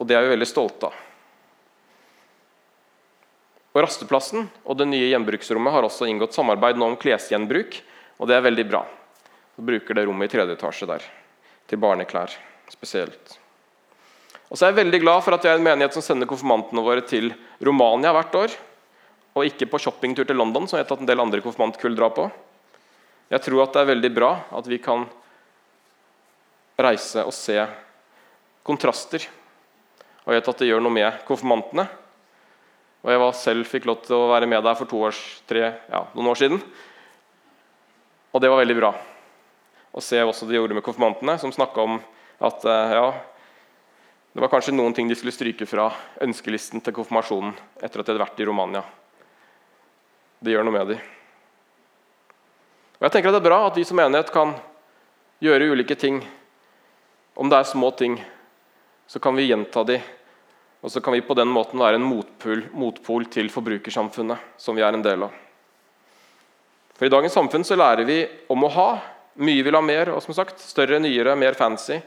Og 0.00 0.08
det 0.08 0.16
er 0.16 0.24
vi 0.24 0.32
veldig 0.32 0.48
stolte 0.48 0.88
av. 0.88 1.04
Og 3.74 3.82
Rasteplassen 3.84 4.46
og 4.64 4.78
det 4.78 4.88
nye 4.88 5.10
gjenbruksrommet 5.10 5.74
har 5.74 5.86
også 5.86 6.08
inngått 6.08 6.36
samarbeid 6.36 6.78
nå 6.78 6.88
om 6.88 6.96
klesgjenbruk. 7.00 7.80
og 8.18 8.28
Det 8.28 8.36
er 8.36 8.46
veldig 8.46 8.64
bra. 8.70 8.84
Så 9.56 9.64
bruker 9.66 9.94
det 9.94 10.06
rommet 10.06 10.30
i 10.30 10.36
tredje 10.36 10.56
etasje 10.56 10.88
der 10.88 11.04
til 11.68 11.80
barneklær 11.82 12.32
spesielt. 12.72 13.36
Og 14.48 14.56
så 14.56 14.64
er 14.64 14.72
jeg 14.72 14.80
veldig 14.80 15.00
glad 15.02 15.24
for 15.24 15.36
at 15.36 15.44
vi 15.44 15.50
er 15.50 15.58
en 15.58 15.66
menighet 15.66 15.96
som 15.96 16.04
sender 16.04 16.28
konfirmantene 16.28 16.84
våre 16.84 17.04
til 17.04 17.30
Romania 17.64 18.14
hvert 18.16 18.36
år. 18.38 18.54
Og 19.36 19.44
ikke 19.44 19.68
på 19.68 19.80
shoppingtur 19.82 20.24
til 20.26 20.38
London, 20.40 20.66
som 20.66 20.78
jeg 20.78 20.86
vet 20.86 20.94
at 20.96 21.02
en 21.04 21.10
del 21.10 21.20
andre 21.20 21.42
konfirmantkull 21.44 21.96
drar 21.98 22.14
på. 22.16 22.28
Jeg 23.28 23.44
tror 23.44 23.66
at 23.66 23.74
det 23.74 23.82
er 23.82 23.90
veldig 23.92 24.12
bra 24.16 24.30
at 24.56 24.70
vi 24.70 24.80
kan 24.80 25.04
reise 26.80 27.26
og 27.26 27.34
se 27.36 27.58
kontraster. 28.64 29.26
Og 30.24 30.32
jeg 30.32 30.40
vet 30.40 30.50
at 30.54 30.62
det 30.62 30.70
gjør 30.70 30.84
noe 30.84 30.96
med 30.96 31.20
konfirmantene. 31.28 31.84
Og 33.08 33.12
jeg 33.14 33.20
var 33.22 33.36
selv 33.40 33.64
fikk 33.64 33.86
lov 33.88 34.02
til 34.04 34.18
å 34.18 34.26
være 34.28 34.44
med 34.44 34.60
der 34.60 34.74
for 34.76 34.84
to 34.84 34.98
års, 35.08 35.18
tre, 35.48 35.62
ja, 35.88 36.00
noen 36.12 36.26
år 36.28 36.36
siden. 36.36 36.58
Og 38.36 38.42
det 38.44 38.50
var 38.52 38.60
veldig 38.60 38.74
bra 38.76 38.90
å 39.96 40.02
se 40.04 40.20
også 40.20 40.44
de 40.44 40.58
gjorde 40.58 40.76
med 40.76 40.84
konfirmantene, 40.84 41.38
som 41.40 41.54
snakka 41.54 41.86
om 41.88 41.94
at 42.44 42.66
eh, 42.68 42.92
ja, 42.98 43.06
det 44.36 44.44
var 44.44 44.52
kanskje 44.52 44.74
noen 44.76 44.92
ting 44.92 45.08
de 45.08 45.16
skulle 45.16 45.32
stryke 45.32 45.64
fra 45.64 45.86
ønskelisten 46.20 46.84
til 46.84 46.98
konfirmasjonen 46.98 47.56
etter 47.80 48.02
at 48.02 48.04
de 48.04 48.12
hadde 48.12 48.26
vært 48.26 48.44
i 48.44 48.50
Romania. 48.50 48.84
Det 50.44 50.52
gjør 50.52 50.68
noe 50.68 50.76
med 50.76 50.92
dem. 50.92 51.00
Og 53.00 53.08
jeg 53.08 53.16
tenker 53.16 53.32
at 53.32 53.38
Det 53.38 53.40
er 53.40 53.48
bra 53.48 53.62
at 53.70 53.80
vi 53.80 53.88
som 53.88 54.04
enighet 54.04 54.36
kan 54.36 54.52
gjøre 55.40 55.72
ulike 55.72 55.96
ting. 55.96 56.20
Om 57.40 57.48
det 57.48 57.56
er 57.56 57.72
små 57.72 57.88
ting, 57.96 58.20
så 59.08 59.16
kan 59.16 59.32
vi 59.40 59.48
gjenta 59.48 59.88
dem 59.88 60.04
og 60.80 60.92
så 60.92 61.00
kan 61.02 61.16
vi 61.16 61.24
på 61.26 61.34
den 61.34 61.50
måten 61.50 61.80
være 61.80 61.98
en 61.98 62.06
motpol, 62.06 62.62
motpol, 62.70 63.26
til 63.26 63.50
forbrukersamfunnet 63.50 64.58
som 64.60 64.78
vi 64.78 64.84
er 64.86 64.94
en 64.94 65.02
del 65.02 65.26
av. 65.26 65.34
For 66.98 67.06
I 67.06 67.12
dagens 67.12 67.34
samfunn 67.34 67.66
så 67.66 67.78
lærer 67.78 68.06
vi 68.06 68.20
om 68.50 68.62
å 68.66 68.70
ha. 68.74 68.90
Mye 69.38 69.62
vil 69.66 69.74
ha 69.74 69.82
mer. 69.82 70.10
og 70.14 70.22
som 70.22 70.34
sagt, 70.34 70.60
Større, 70.62 70.98
nyere, 71.02 71.36
mer 71.38 71.54
fancy. 71.58 71.98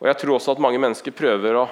Og 0.00 0.08
jeg 0.08 0.18
tror 0.20 0.36
også 0.36 0.54
at 0.54 0.62
mange 0.64 0.80
mennesker 0.80 1.12
prøver 1.16 1.56
å 1.56 1.66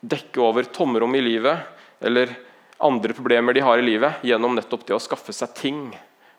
dekke 0.00 0.42
over 0.42 0.66
tomrom 0.70 1.14
i 1.14 1.22
livet 1.22 1.66
eller 2.00 2.32
andre 2.80 3.14
problemer 3.14 3.54
de 3.54 3.62
har 3.62 3.78
i 3.78 3.84
livet, 3.84 4.22
gjennom 4.24 4.54
nettopp 4.56 4.86
det 4.88 4.96
å 4.96 5.02
skaffe 5.02 5.34
seg 5.36 5.54
ting. 5.54 5.82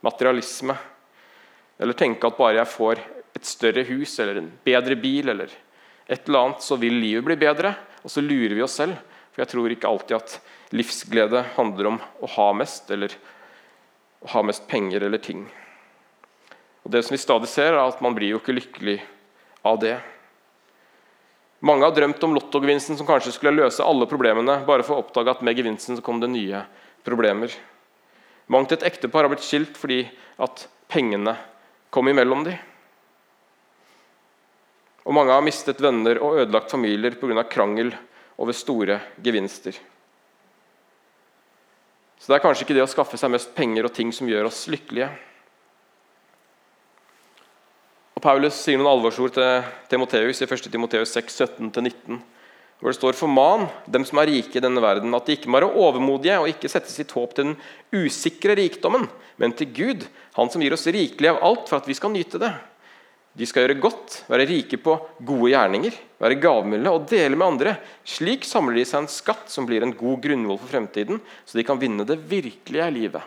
Materialisme. 0.02 0.76
Eller 1.80 1.98
tenke 1.98 2.28
at 2.28 2.40
bare 2.40 2.60
jeg 2.60 2.74
får 2.74 3.04
et 3.36 3.48
større 3.48 3.84
hus 3.88 4.18
eller 4.20 4.42
en 4.42 4.50
bedre 4.66 4.98
bil 5.00 5.32
eller 5.32 5.52
et 6.12 6.28
eller 6.28 6.40
annet, 6.40 6.64
så 6.66 6.76
vil 6.76 6.98
livet 7.00 7.24
bli 7.24 7.38
bedre. 7.40 7.76
Og 8.02 8.12
så 8.12 8.24
lurer 8.24 8.56
vi 8.58 8.64
oss 8.66 8.78
selv, 8.80 8.98
for 9.32 9.44
jeg 9.44 9.52
tror 9.52 9.74
ikke 9.74 9.90
alltid 9.90 10.18
at 10.18 10.38
livsglede 10.76 11.44
handler 11.56 11.94
om 11.94 12.00
å 12.24 12.30
ha 12.36 12.48
mest, 12.58 12.90
eller 12.92 13.14
å 14.22 14.32
ha 14.36 14.44
mest 14.46 14.68
penger 14.72 15.06
eller 15.08 15.22
ting. 15.22 15.46
Og 16.84 16.92
Det 16.92 17.04
som 17.06 17.14
vi 17.14 17.22
stadig 17.22 17.50
ser, 17.50 17.74
er 17.74 17.84
at 17.84 18.02
man 18.02 18.16
blir 18.18 18.34
jo 18.34 18.42
ikke 18.42 18.56
lykkelig 18.58 18.98
av 19.68 19.78
det. 19.82 20.00
Mange 21.62 21.86
har 21.86 21.94
drømt 21.94 22.24
om 22.26 22.34
lottogevinsten 22.34 22.98
som 22.98 23.06
kanskje 23.06 23.36
skulle 23.36 23.60
løse 23.60 23.86
alle 23.86 24.08
problemene, 24.10 24.64
bare 24.66 24.86
for 24.86 24.98
å 24.98 25.04
oppdage 25.04 25.36
at 25.36 25.44
med 25.46 25.60
gevinsten 25.60 26.00
så 26.00 26.06
kom 26.06 26.18
det 26.22 26.32
nye 26.32 26.64
problemer. 27.06 27.54
Mangt 28.52 28.74
et 28.74 28.84
ektepar 28.88 29.28
har 29.28 29.32
blitt 29.32 29.46
skilt 29.46 29.78
fordi 29.78 30.04
at 30.42 30.66
pengene 30.92 31.36
kom 31.94 32.10
imellom 32.10 32.48
dem. 32.48 32.58
Og 35.06 35.16
mange 35.18 35.34
har 35.34 35.44
mistet 35.46 35.82
venner 35.82 36.20
og 36.22 36.44
ødelagt 36.44 36.72
familier 36.72 37.16
pga. 37.18 37.44
krangel 37.44 37.94
over 38.38 38.54
store 38.54 39.00
gevinster. 39.24 39.74
Så 42.22 42.30
det 42.30 42.38
er 42.38 42.44
kanskje 42.44 42.68
ikke 42.68 42.78
det 42.78 42.86
å 42.86 42.90
skaffe 42.90 43.18
seg 43.18 43.32
mest 43.34 43.56
penger 43.58 43.88
og 43.88 43.94
ting 43.94 44.12
som 44.14 44.30
gjør 44.30 44.46
oss 44.52 44.68
lykkelige. 44.70 45.10
Og 48.14 48.22
Paulus 48.22 48.60
sier 48.62 48.78
noen 48.78 48.92
alvorsord 48.92 49.34
til 49.34 49.64
Timoteus 49.90 50.44
i 50.44 50.46
1. 50.46 50.68
Timoteus 50.70 51.16
6, 51.18 51.40
17-19, 51.58 52.20
hvor 52.78 52.94
det 52.94 53.00
står 53.00 53.18
Forman 53.18 53.66
dem 53.90 54.06
som 54.06 54.22
er 54.22 54.30
rike 54.30 54.60
i 54.60 54.62
denne 54.62 54.84
verden, 54.84 55.14
at 55.18 55.26
de 55.26 55.34
ikke 55.34 55.50
må 55.50 55.58
være 55.58 55.74
overmodige 55.82 56.38
og 56.38 56.52
ikke 56.52 56.70
sette 56.70 56.94
sitt 56.94 57.14
håp 57.18 57.34
til 57.34 57.50
den 57.50 57.58
usikre 57.90 58.54
rikdommen, 58.60 59.10
men 59.42 59.58
til 59.58 59.74
Gud, 59.74 60.06
Han 60.38 60.48
som 60.48 60.62
gir 60.62 60.72
oss 60.72 60.86
rikelig 60.88 61.28
av 61.28 61.42
alt 61.44 61.66
for 61.68 61.82
at 61.82 61.88
vi 61.90 61.98
skal 61.98 62.14
nyte 62.14 62.40
det. 62.40 62.54
De 63.32 63.48
skal 63.48 63.64
gjøre 63.64 63.80
godt, 63.80 64.16
være 64.28 64.46
rike 64.50 64.78
på 64.84 64.98
gode 65.24 65.54
gjerninger, 65.54 65.96
være 66.20 66.40
gavmilde 66.44 66.92
og 66.92 67.06
dele 67.08 67.38
med 67.40 67.48
andre. 67.54 67.76
Slik 68.04 68.44
samler 68.48 68.82
de 68.82 68.84
seg 68.88 69.06
en 69.06 69.12
skatt 69.12 69.52
som 69.52 69.68
blir 69.68 69.86
en 69.86 69.96
god 69.96 70.20
grunnvoll 70.26 70.60
for 70.60 70.74
fremtiden, 70.74 71.22
så 71.48 71.60
de 71.60 71.66
kan 71.68 71.80
vinne 71.80 72.04
det 72.08 72.20
virkelige 72.20 72.90
livet. 72.92 73.24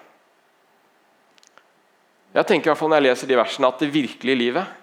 Jeg 2.35 2.51
tenker 2.51 2.69
i 2.69 2.73
hvert 2.73 2.81
fall 2.83 2.91
når 2.91 3.01
jeg 3.01 3.09
leser 3.09 3.31
de 3.31 3.39
versene 3.39 3.71
at 3.71 3.81
det 3.81 3.93
virkelige 3.95 4.41
livet 4.41 4.81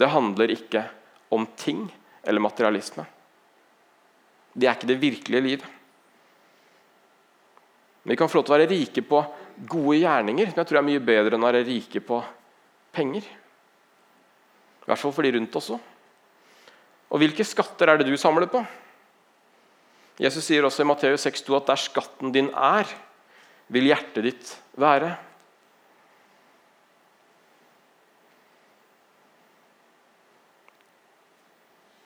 det 0.00 0.08
handler 0.10 0.52
ikke 0.52 0.84
om 1.32 1.44
ting 1.58 1.84
eller 2.26 2.42
materialisme. 2.42 3.04
Det 4.52 4.66
er 4.66 4.74
ikke 4.74 4.90
det 4.90 5.00
virkelige 5.00 5.44
livet. 5.44 5.66
Vi 8.02 8.16
kan 8.16 8.28
få 8.28 8.40
lov 8.40 8.46
til 8.46 8.54
å 8.54 8.58
være 8.58 8.70
rike 8.70 9.04
på 9.06 9.20
gode 9.70 9.98
gjerninger, 10.00 10.50
som 10.50 10.60
jeg 10.62 10.68
tror 10.70 10.80
er 10.80 10.88
mye 10.88 11.02
bedre 11.04 11.36
enn 11.36 11.44
å 11.44 11.50
være 11.50 11.66
rike 11.68 12.00
på 12.02 12.18
penger. 12.96 13.26
I 14.90 14.92
hvert 14.92 15.04
fall 15.04 15.12
for 15.14 15.22
de 15.22 15.30
rundt 15.36 15.54
òg. 15.54 15.74
Og 17.14 17.20
hvilke 17.22 17.44
skatter 17.46 17.92
er 17.92 18.00
det 18.00 18.08
du 18.10 18.16
samler 18.18 18.50
på? 18.50 18.58
Jesus 20.18 20.48
sier 20.48 20.66
også 20.66 20.82
i 20.82 20.88
Matteus 20.90 21.22
6,2 21.28 21.54
at 21.60 21.68
der 21.70 21.78
skatten 21.78 22.32
din 22.34 22.48
er, 22.50 22.90
vil 23.70 23.86
hjertet 23.86 24.26
ditt 24.26 24.50
være. 24.74 25.12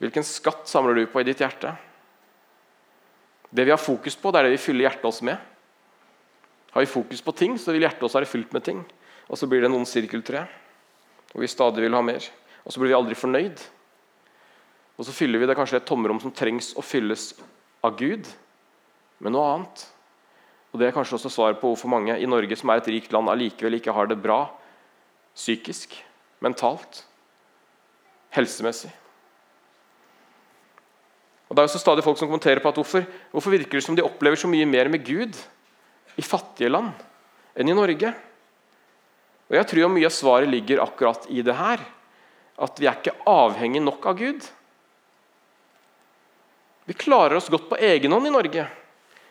Hvilken 0.05 0.29
skatt 0.29 0.69
samler 0.69 1.01
du 1.01 1.09
på 1.09 1.25
i 1.25 1.25
ditt 1.25 1.41
hjerte? 1.41 1.73
Det 3.49 3.65
vi 3.65 3.73
har 3.73 3.81
fokus 3.81 4.13
på, 4.13 4.29
det 4.29 4.43
er 4.43 4.51
det 4.51 4.55
vi 4.59 4.63
fyller 4.69 4.91
hjertet 4.91 5.09
oss 5.09 5.25
med. 5.25 5.41
Har 6.77 6.85
vi 6.85 6.93
fokus 6.93 7.25
på 7.25 7.33
ting, 7.33 7.57
så 7.57 7.73
vil 7.73 7.89
hjertet 7.89 8.05
oss 8.05 8.21
være 8.21 8.29
fylt 8.29 8.53
med 8.53 8.69
ting. 8.69 8.85
Og 9.25 9.41
så 9.41 9.49
blir 9.49 9.65
det 9.65 9.73
noen 9.73 9.89
sirkeltre, 9.89 10.45
og 11.33 11.41
vi 11.41 11.49
stadig 11.49 11.81
vil 11.81 11.97
ha 11.97 12.05
mer. 12.05 12.21
Og 12.65 12.73
så 12.73 12.81
blir 12.81 12.91
vi 12.91 12.97
aldri 12.97 13.17
fornøyd. 13.17 13.61
Og 14.95 15.05
så 15.05 15.13
fyller 15.13 15.41
vi 15.41 15.49
det 15.49 15.57
kanskje 15.57 15.79
et 15.81 15.87
tomrom 15.87 16.19
som 16.23 16.33
trengs 16.33 16.71
å 16.77 16.83
fylles 16.85 17.33
av 17.85 17.97
Gud, 17.99 18.27
med 19.19 19.35
noe 19.35 19.47
annet. 19.53 19.85
Og 20.73 20.79
Det 20.79 20.89
er 20.89 20.95
kanskje 20.95 21.15
også 21.15 21.31
svaret 21.31 21.59
på 21.61 21.69
hvorfor 21.71 21.91
mange 21.91 22.17
i 22.19 22.27
Norge, 22.27 22.55
som 22.59 22.71
er 22.71 22.81
et 22.81 22.91
rikt 22.91 23.13
land, 23.15 23.29
allikevel 23.31 23.77
ikke 23.77 23.93
har 23.95 24.09
det 24.11 24.19
bra 24.19 24.49
psykisk, 25.35 25.93
mentalt, 26.43 27.03
helsemessig. 28.35 28.91
Og 31.47 31.55
Det 31.55 31.61
er 31.61 31.69
også 31.69 31.79
stadig 31.79 32.03
folk 32.03 32.19
som 32.19 32.27
kommenterer 32.27 32.59
på 32.59 32.71
at 32.71 32.79
hvorfor, 32.81 33.05
hvorfor 33.31 33.53
virker 33.53 33.77
det 33.77 33.85
som 33.85 33.95
de 33.95 34.03
opplever 34.03 34.39
så 34.39 34.49
mye 34.51 34.67
mer 34.67 34.89
med 34.91 35.05
Gud 35.05 35.37
i 36.17 36.25
fattige 36.25 36.71
land 36.71 36.91
enn 37.55 37.69
i 37.69 37.77
Norge? 37.77 38.11
Og 39.45 39.55
Jeg 39.55 39.67
tror 39.69 39.93
mye 39.93 40.09
av 40.09 40.15
svaret 40.15 40.49
ligger 40.49 40.81
akkurat 40.83 41.27
i 41.29 41.43
det 41.45 41.55
her. 41.55 41.79
At 42.61 42.79
vi 42.79 42.87
er 42.87 42.99
ikke 42.99 43.17
avhengig 43.27 43.81
nok 43.83 44.05
av 44.07 44.19
Gud. 44.19 44.45
Vi 46.85 46.93
klarer 46.93 47.39
oss 47.39 47.49
godt 47.51 47.67
på 47.71 47.79
egen 47.81 48.13
hånd 48.13 48.29
i 48.29 48.33
Norge. 48.33 48.67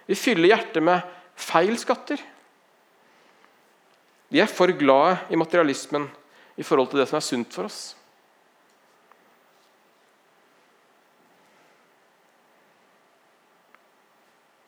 Vi 0.06 0.18
fyller 0.18 0.50
hjertet 0.50 0.82
med 0.84 1.04
feil 1.38 1.76
skatter. 1.80 2.20
Vi 4.28 4.42
er 4.42 4.50
for 4.50 4.72
glade 4.74 5.20
i 5.30 5.38
materialismen 5.38 6.08
i 6.58 6.66
forhold 6.66 6.90
til 6.90 7.00
det 7.00 7.08
som 7.10 7.20
er 7.20 7.24
sunt 7.24 7.54
for 7.54 7.68
oss. 7.70 7.82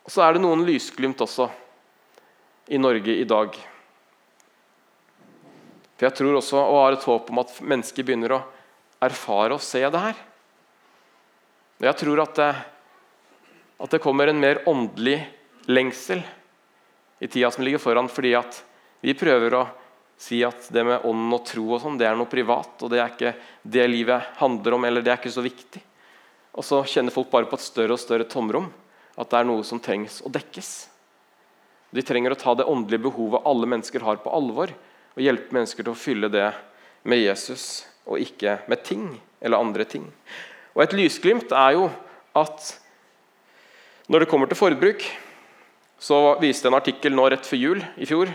Og 0.07 0.15
så 0.15 0.23
er 0.23 0.37
det 0.37 0.45
noen 0.45 0.63
lysglimt 0.63 1.21
også 1.23 1.49
i 2.71 2.79
Norge 2.79 3.11
i 3.19 3.27
dag. 3.27 3.57
For 5.97 6.09
jeg 6.09 6.17
tror 6.19 6.39
også 6.39 6.61
og 6.61 6.79
har 6.83 6.97
et 6.97 7.09
håp 7.09 7.31
om 7.33 7.41
at 7.41 7.55
mennesker 7.65 8.05
begynner 8.05 8.37
å 8.37 8.45
erfare 9.07 9.57
og 9.57 9.65
se 9.65 9.81
det 9.81 10.03
her. 10.03 10.19
Jeg 11.87 11.99
tror 12.01 12.23
at 12.25 12.39
det, 12.39 12.53
at 13.85 13.93
det 13.93 14.01
kommer 14.05 14.31
en 14.31 14.41
mer 14.41 14.63
åndelig 14.69 15.19
lengsel 15.69 16.23
i 17.21 17.29
tida 17.29 17.51
som 17.53 17.65
ligger 17.65 17.81
foran, 17.81 18.09
fordi 18.13 18.33
at 18.37 18.63
vi 19.05 19.17
prøver 19.17 19.57
å 19.57 19.67
si 20.21 20.41
at 20.45 20.69
det 20.73 20.85
med 20.87 21.05
ånd 21.05 21.33
og 21.37 21.45
tro 21.49 21.67
og 21.69 21.83
sånn, 21.83 21.99
det 22.01 22.09
er 22.09 22.17
noe 22.17 22.29
privat, 22.29 22.81
og 22.81 22.93
det 22.93 23.01
er 23.03 23.13
ikke 23.13 23.35
det 23.63 23.85
livet 23.91 24.33
handler 24.41 24.77
om, 24.77 24.87
eller 24.89 25.05
det 25.05 25.13
er 25.13 25.21
ikke 25.21 25.35
så 25.35 25.45
viktig. 25.45 25.83
Og 26.57 26.65
så 26.65 26.81
kjenner 26.89 27.13
folk 27.13 27.29
bare 27.33 27.49
på 27.49 27.59
et 27.59 27.67
større 27.67 27.97
og 27.97 28.01
større 28.01 28.29
tomrom, 28.29 28.71
at 29.17 29.29
det 29.33 29.41
er 29.41 29.49
noe 29.49 29.65
som 29.65 29.81
trengs 29.81 30.23
å 30.25 30.33
dekkes. 30.33 30.71
De 31.93 32.05
trenger 32.05 32.33
å 32.33 32.41
ta 32.41 32.55
det 32.57 32.69
åndelige 32.69 33.05
behovet 33.09 33.45
alle 33.49 33.69
mennesker 33.69 34.05
har, 34.05 34.21
på 34.21 34.33
alvor, 34.33 34.73
og 35.17 35.25
hjelpe 35.25 35.57
mennesker 35.57 35.87
til 35.87 35.95
å 35.95 35.99
fylle 35.99 36.31
det 36.33 36.51
med 37.09 37.23
Jesus, 37.23 37.87
og 38.07 38.21
ikke 38.21 38.61
med 38.71 38.85
ting 38.87 39.09
eller 39.41 39.63
andre 39.63 39.87
ting. 39.89 40.05
Og 40.77 40.85
Et 40.85 40.97
lysglimt 40.99 41.53
er 41.57 41.77
jo 41.79 41.89
at 42.37 42.75
når 44.13 44.23
det 44.23 44.29
kommer 44.31 44.47
til 44.47 44.61
forbruk, 44.61 45.03
så 45.99 46.37
viste 46.39 46.69
en 46.69 46.77
artikkel 46.77 47.15
nå 47.17 47.25
rett 47.33 47.49
før 47.49 47.59
jul 47.59 47.81
i 47.97 48.07
fjor 48.07 48.31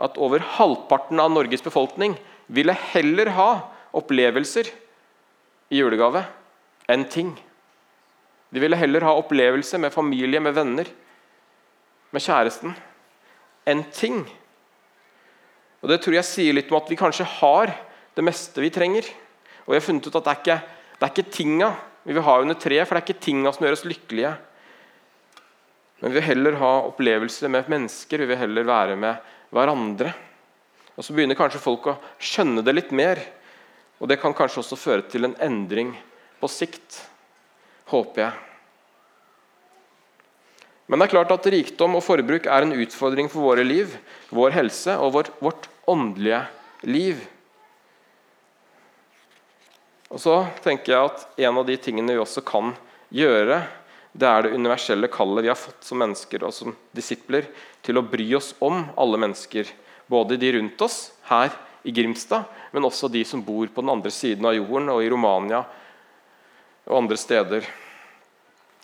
at 0.00 0.16
over 0.22 0.44
halvparten 0.56 1.20
av 1.20 1.32
Norges 1.34 1.64
befolkning 1.64 2.14
ville 2.46 2.74
heller 2.94 3.32
ha 3.34 3.50
opplevelser 3.98 4.70
i 5.70 5.80
julegave 5.82 6.22
enn 6.90 7.04
ting. 7.10 7.34
De 8.50 8.62
ville 8.62 8.78
heller 8.78 9.04
ha 9.06 9.14
opplevelse 9.18 9.78
med 9.78 9.94
familie, 9.94 10.40
med 10.42 10.54
venner, 10.56 10.88
med 12.10 12.22
kjæresten, 12.24 12.72
enn 13.68 13.84
ting. 13.94 14.24
Og 15.80 15.88
Det 15.88 16.00
tror 16.04 16.18
jeg 16.18 16.28
sier 16.28 16.56
litt 16.56 16.70
om 16.72 16.80
at 16.80 16.90
vi 16.90 16.98
kanskje 17.00 17.28
har 17.40 17.72
det 18.16 18.24
meste 18.24 18.60
vi 18.60 18.72
trenger. 18.72 19.06
Og 19.64 19.74
jeg 19.74 19.80
har 19.80 19.86
funnet 19.86 20.06
ut 20.08 20.18
at 20.18 20.26
det 20.26 20.32
er 20.32 20.40
ikke, 20.42 20.58
det 20.98 21.06
er 21.06 21.14
ikke 21.14 21.32
tinga 21.32 21.70
vi 22.02 22.16
vil 22.16 22.24
ha 22.24 22.38
under 22.40 22.56
treet, 22.56 22.88
for 22.88 22.96
det 22.96 23.02
er 23.02 23.08
ikke 23.10 23.24
tinga 23.26 23.52
som 23.52 23.66
gjør 23.66 23.76
oss 23.76 23.86
lykkelige. 23.88 24.32
Men 26.00 26.12
vi 26.12 26.16
vil 26.16 26.28
heller 26.30 26.56
ha 26.60 26.72
opplevelser 26.88 27.52
med 27.52 27.68
mennesker, 27.68 28.22
vi 28.22 28.28
vil 28.30 28.40
heller 28.40 28.68
være 28.68 28.96
med 28.96 29.32
hverandre. 29.52 30.14
Og 30.96 31.04
Så 31.04 31.14
begynner 31.16 31.38
kanskje 31.38 31.62
folk 31.62 31.90
å 31.92 31.98
skjønne 32.18 32.64
det 32.64 32.74
litt 32.74 32.92
mer. 32.92 33.20
Og 34.00 34.08
Det 34.08 34.20
kan 34.20 34.34
kanskje 34.36 34.64
også 34.64 34.80
føre 34.80 35.04
til 35.08 35.28
en 35.28 35.36
endring 35.40 35.92
på 36.40 36.48
sikt, 36.48 37.04
håper 37.92 38.24
jeg. 38.24 38.32
Men 40.90 40.98
det 40.98 41.06
er 41.06 41.12
klart 41.12 41.30
at 41.30 41.46
rikdom 41.52 41.94
og 41.94 42.02
forbruk 42.02 42.48
er 42.50 42.64
en 42.64 42.74
utfordring 42.74 43.28
for 43.30 43.46
våre 43.46 43.62
liv, 43.62 43.92
vår 44.34 44.56
helse 44.56 44.96
og 44.98 45.12
vårt, 45.14 45.30
vårt 45.38 45.68
åndelige 45.90 46.44
liv. 46.86 47.20
Og 50.10 50.18
så 50.22 50.40
tenker 50.64 50.94
jeg 50.94 51.10
at 51.10 51.26
En 51.38 51.60
av 51.60 51.66
de 51.66 51.76
tingene 51.78 52.16
vi 52.16 52.22
også 52.22 52.42
kan 52.46 52.72
gjøre, 53.14 53.62
det 54.12 54.26
er 54.26 54.42
det 54.42 54.56
universelle 54.58 55.10
kallet 55.10 55.44
vi 55.46 55.50
har 55.52 55.58
fått 55.58 55.86
som 55.86 56.00
mennesker 56.02 56.42
og 56.42 56.54
som 56.54 56.74
disipler 56.96 57.46
til 57.86 57.98
å 57.98 58.06
bry 58.06 58.26
oss 58.34 58.52
om 58.58 58.82
alle 58.98 59.20
mennesker. 59.22 59.68
Både 60.10 60.38
de 60.40 60.50
rundt 60.56 60.82
oss 60.82 61.12
her 61.28 61.52
i 61.86 61.94
Grimstad, 61.94 62.48
men 62.74 62.86
også 62.86 63.08
de 63.08 63.22
som 63.24 63.42
bor 63.42 63.70
på 63.70 63.84
den 63.84 63.92
andre 63.92 64.10
siden 64.10 64.46
av 64.50 64.56
jorden 64.56 64.90
og 64.90 65.04
i 65.04 65.12
Romania 65.12 65.62
og 66.90 66.96
andre 67.04 67.18
steder. 67.20 67.70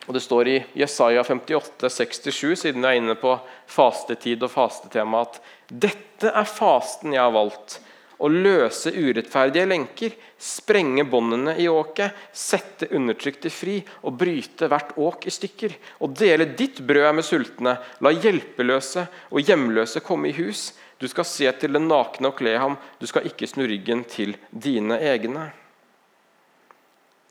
Og 0.07 0.15
Det 0.15 0.23
står 0.23 0.49
i 0.49 0.57
Jesaja 0.79 1.25
58, 1.25 1.91
67, 1.91 2.55
siden 2.63 2.85
jeg 2.85 2.95
er 2.95 3.03
inne 3.03 3.17
på 3.19 3.33
fastetid 3.67 4.45
og 4.47 4.53
fastetema, 4.53 5.25
at 5.27 5.41
dette 5.67 6.31
er 6.31 6.47
fasten 6.47 7.17
jeg 7.17 7.25
har 7.25 7.35
valgt 7.35 7.81
å 8.17 8.29
løse 8.33 8.93
urettferdige 8.95 9.67
lenker, 9.69 10.15
sprenge 10.41 11.05
båndene 11.09 11.57
i 11.61 11.67
åket, 11.69 12.17
sette 12.33 12.89
undertrykte 12.97 13.51
fri 13.53 13.77
og 14.07 14.17
bryte 14.21 14.71
hvert 14.73 14.95
åk 14.97 15.27
i 15.29 15.35
stykker. 15.35 15.77
Og 16.01 16.17
dele 16.17 16.49
ditt 16.57 16.81
brød 16.87 17.11
med 17.19 17.27
sultne, 17.27 17.77
la 18.01 18.15
hjelpeløse 18.15 19.07
og 19.31 19.45
hjemløse 19.45 20.05
komme 20.07 20.31
i 20.31 20.37
hus. 20.39 20.71
Du 20.97 21.09
skal 21.13 21.29
se 21.29 21.53
til 21.61 21.77
den 21.77 21.91
nakne 21.91 22.33
og 22.33 22.39
kle 22.39 22.57
ham, 22.61 22.81
du 23.01 23.07
skal 23.09 23.29
ikke 23.29 23.49
snu 23.51 23.67
ryggen 23.69 24.07
til 24.09 24.37
dine 24.51 24.97
egne. 25.13 25.51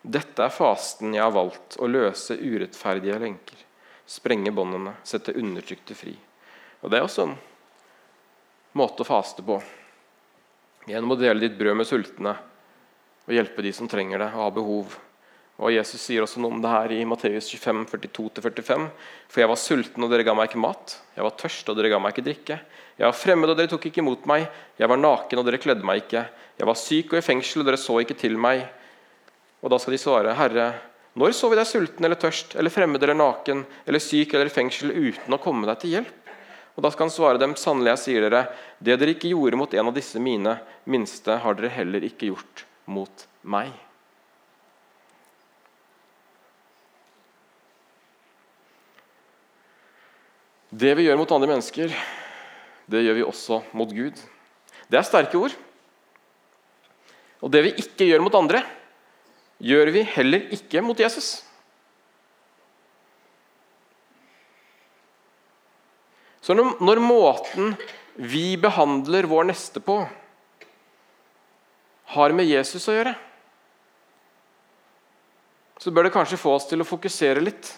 Dette 0.05 0.43
er 0.45 0.53
fasten 0.53 1.15
jeg 1.15 1.23
har 1.23 1.33
valgt, 1.33 1.79
å 1.81 1.89
løse 1.89 2.37
urettferdige 2.37 3.17
lenker. 3.21 3.57
Sprenge 4.05 4.51
båndene, 4.53 4.93
sette 5.01 5.33
undertrykte 5.33 5.97
fri. 5.97 6.13
Og 6.83 6.91
Det 6.91 6.99
er 6.99 7.07
også 7.07 7.25
en 7.25 7.37
måte 8.77 9.01
å 9.01 9.07
faste 9.07 9.41
på 9.45 9.57
gjennom 10.85 11.15
å 11.15 11.17
dele 11.17 11.41
ditt 11.41 11.57
brød 11.57 11.79
med 11.79 11.89
sultne 11.89 12.35
og 13.25 13.33
hjelpe 13.33 13.65
de 13.65 13.71
som 13.73 13.89
trenger 13.89 14.21
det 14.21 14.29
og 14.35 14.43
har 14.43 14.53
behov. 14.53 14.93
Og 15.55 15.71
Jesus 15.71 16.03
sier 16.03 16.21
også 16.21 16.41
noe 16.43 16.53
om 16.53 16.61
det 16.61 16.69
her 16.69 16.93
i 16.93 17.01
Matteus 17.07 17.47
25, 17.49 17.85
42-45. 17.89 18.87
For 19.31 19.41
jeg 19.41 19.49
var 19.49 19.57
sulten, 19.57 20.03
og 20.03 20.11
dere 20.11 20.25
ga 20.27 20.35
meg 20.35 20.51
ikke 20.51 20.61
mat. 20.61 20.97
Jeg 21.15 21.25
var 21.25 21.37
tørst, 21.39 21.69
og 21.71 21.79
dere 21.79 21.93
ga 21.93 21.99
meg 22.03 22.13
ikke 22.13 22.25
drikke. 22.27 22.57
Jeg 22.99 23.07
var 23.07 23.15
fremmed, 23.17 23.49
og 23.49 23.57
dere 23.57 23.71
tok 23.71 23.87
ikke 23.87 24.03
imot 24.03 24.27
meg. 24.29 24.49
Jeg 24.77 24.91
var 24.91 24.99
naken, 24.99 25.39
og 25.39 25.47
dere 25.47 25.61
kledde 25.63 25.87
meg 25.87 26.03
ikke. 26.03 26.25
Jeg 26.59 26.69
var 26.69 26.77
syk 26.77 27.15
og 27.15 27.21
i 27.21 27.25
fengsel, 27.25 27.63
og 27.63 27.69
dere 27.71 27.79
så 27.79 27.95
ikke 28.03 28.19
til 28.19 28.35
meg. 28.37 28.67
Og 29.65 29.71
da 29.73 29.79
skal 29.81 29.95
de 29.95 29.97
svare, 29.97 30.33
Herre, 30.37 30.67
når 31.17 31.33
så 31.33 31.49
vi 31.49 31.57
deg 31.57 31.65
sulten 31.65 32.05
eller 32.05 32.19
tørst, 32.21 32.53
eller 32.59 32.69
fremmed 32.69 33.01
eller 33.01 33.17
naken, 33.17 33.63
eller 33.87 34.03
syk 34.03 34.35
eller 34.35 34.51
i 34.51 34.53
fengsel, 34.53 34.91
uten 34.93 35.33
å 35.33 35.39
komme 35.41 35.65
deg 35.65 35.79
til 35.81 35.95
hjelp? 35.95 36.13
Og 36.75 36.83
Da 36.83 36.91
skal 36.91 37.07
han 37.07 37.15
svare 37.15 37.39
dem, 37.41 37.55
sannelig 37.57 37.93
jeg 37.93 38.01
sier 38.03 38.25
dere, 38.27 38.43
det 38.83 38.99
dere 38.99 39.15
ikke 39.15 39.31
gjorde 39.31 39.57
mot 39.57 39.73
en 39.73 39.89
av 39.89 39.95
disse 39.95 40.21
mine 40.21 40.57
minste, 40.85 41.39
har 41.41 41.57
dere 41.57 41.71
heller 41.71 42.05
ikke 42.05 42.29
gjort 42.29 42.65
mot 42.85 43.25
meg. 43.41 43.71
Det 50.69 50.93
vi 50.99 51.07
gjør 51.07 51.23
mot 51.23 51.31
andre 51.31 51.53
mennesker, 51.55 51.97
det 52.91 53.05
gjør 53.07 53.21
vi 53.23 53.29
også 53.31 53.63
mot 53.73 53.89
Gud. 53.89 54.19
Det 54.91 54.99
er 54.99 55.07
sterke 55.07 55.39
ord. 55.39 55.55
Og 57.39 57.49
det 57.49 57.63
vi 57.65 57.77
ikke 57.79 58.11
gjør 58.11 58.27
mot 58.27 58.35
andre, 58.35 58.61
gjør 59.63 59.91
vi 59.95 60.03
heller 60.15 60.47
ikke 60.55 60.83
mot 60.83 60.99
Jesus. 60.99 61.39
Så 66.45 66.53
når, 66.53 66.75
når 66.83 67.01
måten 67.01 67.73
vi 68.15 68.53
behandler 68.61 69.25
vår 69.29 69.47
neste 69.49 69.81
på, 69.81 70.03
har 72.15 72.35
med 72.37 72.45
Jesus 72.45 72.85
å 72.87 72.93
gjøre, 72.93 73.15
så 75.81 75.91
bør 75.91 76.07
det 76.07 76.13
kanskje 76.13 76.39
få 76.39 76.53
oss 76.55 76.67
til 76.69 76.81
å 76.81 76.87
fokusere 76.87 77.41
litt 77.43 77.71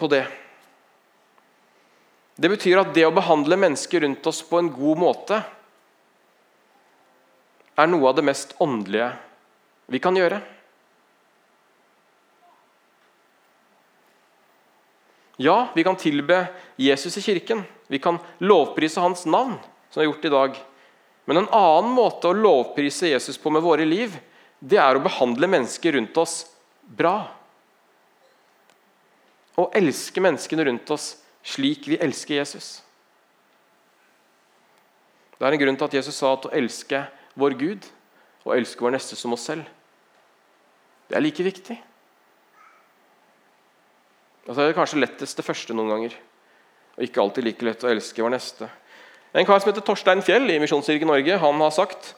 på 0.00 0.10
det. 0.10 0.24
Det 2.40 2.50
betyr 2.50 2.82
at 2.82 2.92
det 2.96 3.06
å 3.06 3.14
behandle 3.14 3.58
mennesker 3.60 4.02
rundt 4.04 4.26
oss 4.26 4.42
på 4.48 4.58
en 4.60 4.68
god 4.72 5.00
måte 5.00 5.40
er 7.80 7.88
noe 7.88 8.10
av 8.10 8.16
det 8.18 8.24
mest 8.26 8.56
åndelige 8.60 9.12
vi 9.90 9.98
kan 9.98 10.16
gjøre. 10.16 10.38
Ja, 15.40 15.70
vi 15.74 15.82
kan 15.84 15.96
tilbe 15.96 16.44
Jesus 16.76 17.16
i 17.16 17.22
kirken. 17.24 17.62
Vi 17.88 17.98
kan 17.98 18.18
lovprise 18.38 19.00
hans 19.00 19.24
navn, 19.26 19.56
som 19.90 20.00
vi 20.00 20.06
har 20.06 20.12
gjort 20.12 20.24
i 20.24 20.32
dag. 20.34 20.58
Men 21.24 21.40
en 21.40 21.48
annen 21.56 21.94
måte 21.96 22.28
å 22.28 22.36
lovprise 22.36 23.08
Jesus 23.08 23.38
på 23.40 23.50
med 23.50 23.64
våre 23.64 23.86
liv, 23.88 24.14
det 24.60 24.78
er 24.78 24.98
å 24.98 25.02
behandle 25.02 25.48
mennesker 25.48 25.96
rundt 25.96 26.20
oss 26.20 26.44
bra. 26.84 27.30
Å 29.56 29.66
elske 29.80 30.22
menneskene 30.22 30.68
rundt 30.68 30.92
oss 30.92 31.14
slik 31.42 31.88
vi 31.88 31.98
elsker 31.98 32.36
Jesus. 32.36 32.70
Det 35.40 35.48
er 35.48 35.56
en 35.56 35.64
grunn 35.64 35.80
til 35.80 35.88
at 35.88 35.98
Jesus 36.02 36.20
sa 36.20 36.34
at 36.36 36.46
å 36.46 36.54
elske 36.54 37.06
vår 37.40 37.56
Gud 37.56 37.86
og 38.44 38.58
elske 38.58 38.84
vår 38.84 38.98
neste 38.98 39.16
som 39.16 39.32
oss 39.32 39.48
selv. 39.48 39.64
Det 41.10 41.18
er 41.18 41.24
like 41.24 41.42
viktig. 41.42 41.74
Og 44.46 44.54
så 44.54 44.62
er 44.62 44.70
det 44.70 44.76
kanskje 44.78 45.00
lettest 45.02 45.40
det 45.40 45.46
første 45.46 45.74
noen 45.74 45.90
ganger. 45.90 46.14
Og 46.96 47.06
ikke 47.06 47.22
alltid 47.22 47.46
like 47.46 47.66
lett 47.66 47.82
å 47.82 47.90
elske 47.90 48.22
vår 48.22 48.34
neste. 48.36 48.70
En 49.34 49.46
kar 49.46 49.60
som 49.62 49.70
heter 49.70 49.84
Torstein 49.86 50.22
Fjell 50.26 50.46
i 50.50 50.58
Misjonskirken 50.62 51.10
Norge, 51.10 51.38
han 51.42 51.62
har 51.62 51.74
sagt 51.74 52.14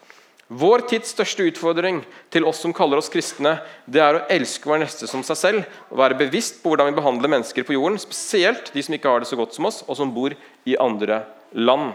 vår 0.52 0.84
tids 0.90 1.12
største 1.14 1.46
utfordring 1.48 2.02
til 2.32 2.44
oss 2.48 2.60
som 2.60 2.74
kaller 2.76 3.00
oss 3.00 3.08
kristne, 3.12 3.54
det 3.88 4.00
er 4.04 4.18
å 4.18 4.24
elske 4.32 4.68
vår 4.68 4.82
neste 4.82 5.08
som 5.08 5.22
seg 5.24 5.38
selv 5.40 5.76
og 5.88 6.00
være 6.02 6.18
bevisst 6.20 6.60
på 6.60 6.72
hvordan 6.72 6.90
vi 6.90 6.96
behandler 6.98 7.32
mennesker 7.32 7.64
på 7.64 7.76
jorden, 7.76 7.96
spesielt 8.00 8.68
de 8.74 8.84
som 8.84 8.96
ikke 8.96 9.08
har 9.08 9.22
det 9.22 9.30
så 9.30 9.38
godt 9.40 9.56
som 9.56 9.68
oss, 9.68 9.80
og 9.86 9.96
som 9.96 10.12
bor 10.12 10.36
i 10.68 10.76
andre 10.80 11.22
land. 11.56 11.94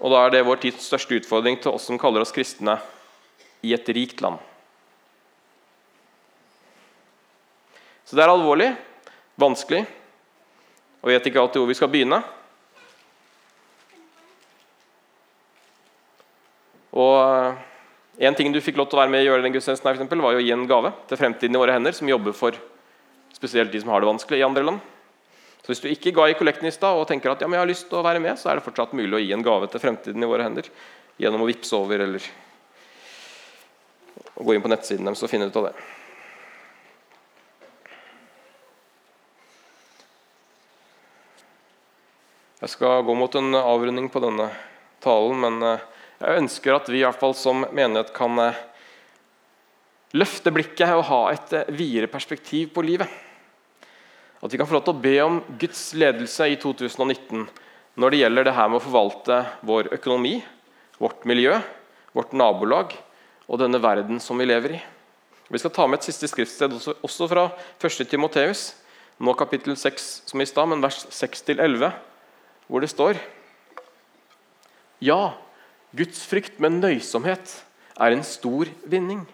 Og 0.00 0.12
da 0.12 0.26
er 0.26 0.34
det 0.34 0.44
vår 0.44 0.60
tids 0.66 0.90
største 0.90 1.16
utfordring 1.20 1.56
til 1.62 1.72
oss 1.72 1.88
som 1.88 2.00
kaller 2.00 2.24
oss 2.24 2.34
kristne 2.34 2.76
i 3.64 3.72
et 3.76 3.88
rikt 3.96 4.20
land. 4.24 4.42
Så 8.04 8.16
det 8.16 8.24
er 8.24 8.32
alvorlig, 8.32 8.70
vanskelig, 9.40 9.84
og 11.00 11.12
vet 11.12 11.28
ikke 11.28 11.40
alltid 11.40 11.62
hvor 11.62 11.70
vi 11.70 11.76
skal 11.78 11.90
begynne. 11.92 12.20
Og 16.94 17.14
eh, 17.20 17.62
En 18.28 18.36
ting 18.38 18.52
du 18.54 18.60
fikk 18.62 18.76
lov 18.78 18.86
til 18.86 18.94
å 18.94 19.00
være 19.00 19.10
med 19.10 19.24
i 19.24 19.26
gjøre 19.26 19.42
den 19.42 19.54
gudstjenesten 19.56 19.88
her, 19.88 19.96
for 19.96 20.04
eksempel, 20.04 20.20
var 20.22 20.36
jo 20.36 20.38
å 20.38 20.44
gi 20.44 20.52
en 20.54 20.68
gave 20.70 20.92
til 21.10 21.18
fremtiden 21.18 21.56
i 21.56 21.58
våre 21.58 21.74
hender, 21.74 21.96
som 21.96 22.06
jobber 22.06 22.36
for 22.38 22.54
spesielt 23.34 23.72
de 23.72 23.80
som 23.82 23.90
har 23.90 24.04
det 24.04 24.06
vanskelig 24.12 24.38
i 24.38 24.44
andre 24.46 24.62
land. 24.62 24.84
Så 25.64 25.72
Hvis 25.72 25.82
du 25.82 25.88
ikke 25.90 26.12
ga 26.14 26.28
i 26.30 26.36
kollekten 26.38 26.68
i 26.68 26.74
stad 26.76 26.94
og 26.94 27.08
tenker 27.10 27.32
at 27.32 27.42
ja, 27.42 27.48
men 27.48 27.58
jeg 27.58 27.64
har 27.64 27.72
lyst 27.72 27.88
til 27.90 27.98
å 27.98 28.04
være 28.06 28.22
med, 28.22 28.38
så 28.38 28.52
er 28.52 28.60
det 28.60 28.66
fortsatt 28.68 28.94
mulig 28.94 29.18
å 29.18 29.22
gi 29.24 29.34
en 29.34 29.42
gave 29.42 29.66
til 29.72 29.82
fremtiden 29.82 30.22
i 30.22 30.28
våre 30.30 30.46
hender 30.46 30.68
gjennom 31.18 31.42
å 31.42 31.48
vippse 31.48 31.74
over 31.74 32.04
eller 32.04 32.30
gå 34.38 34.54
inn 34.54 34.62
på 34.62 34.70
nettsiden 34.70 35.10
deres 35.10 35.26
og 35.26 35.32
finne 35.32 35.48
ut 35.50 35.58
av 35.58 35.70
det. 35.70 35.74
Jeg 42.64 42.70
skal 42.78 43.02
gå 43.04 43.12
mot 43.12 43.34
en 43.36 43.52
avrunding 43.58 44.06
på 44.08 44.22
denne 44.24 44.46
talen, 45.04 45.36
men 45.36 45.64
eh, 45.68 45.82
jeg 46.16 46.40
ønsker 46.40 46.72
at 46.72 46.86
vi 46.88 47.02
i 47.02 47.04
hvert 47.04 47.20
fall 47.20 47.34
som 47.36 47.66
menighet 47.76 48.08
kan 48.16 48.38
eh, 48.40 48.60
løfte 50.16 50.48
blikket 50.54 50.94
og 50.96 51.02
ha 51.10 51.18
et 51.34 51.52
eh, 51.58 51.68
videre 51.76 52.08
perspektiv 52.08 52.70
på 52.72 52.86
livet. 52.86 53.10
At 54.40 54.48
vi 54.48 54.56
kan 54.56 54.70
få 54.70 54.78
lov 54.78 54.86
til 54.86 54.94
å 54.94 55.02
be 55.02 55.12
om 55.26 55.36
Guds 55.60 55.82
ledelse 56.00 56.48
i 56.54 56.56
2019 56.62 57.44
når 58.00 58.14
det 58.14 58.22
gjelder 58.22 58.48
det 58.48 58.56
her 58.56 58.72
med 58.72 58.80
å 58.80 58.86
forvalte 58.86 59.42
vår 59.68 59.92
økonomi, 59.98 60.38
vårt 61.04 61.28
miljø, 61.28 61.60
vårt 62.16 62.32
nabolag 62.32 62.96
og 63.44 63.60
denne 63.60 63.82
verden 63.84 64.24
som 64.24 64.40
vi 64.40 64.48
lever 64.48 64.78
i. 64.78 64.82
Vi 65.52 65.60
skal 65.60 65.76
ta 65.76 65.84
med 65.84 66.00
et 66.00 66.08
siste 66.08 66.32
skriftsted 66.32 66.80
også, 66.80 67.28
fra 67.28 67.50
1. 67.76 68.08
Timoteus, 68.08 68.70
nå 69.20 69.36
kapittel 69.36 69.76
6 69.76 70.10
som 70.32 70.40
i 70.40 70.48
stad, 70.48 70.72
men 70.72 70.88
vers 70.88 71.04
6-11, 71.12 71.92
hvor 72.68 72.84
det 72.84 72.92
står 72.92 73.20
Ja, 75.04 75.34
Guds 75.94 76.22
frykt 76.26 76.58
med 76.62 76.80
nøysomhet 76.80 77.50
er 78.00 78.14
en 78.14 78.24
stor 78.26 78.70
vinning. 78.88 79.24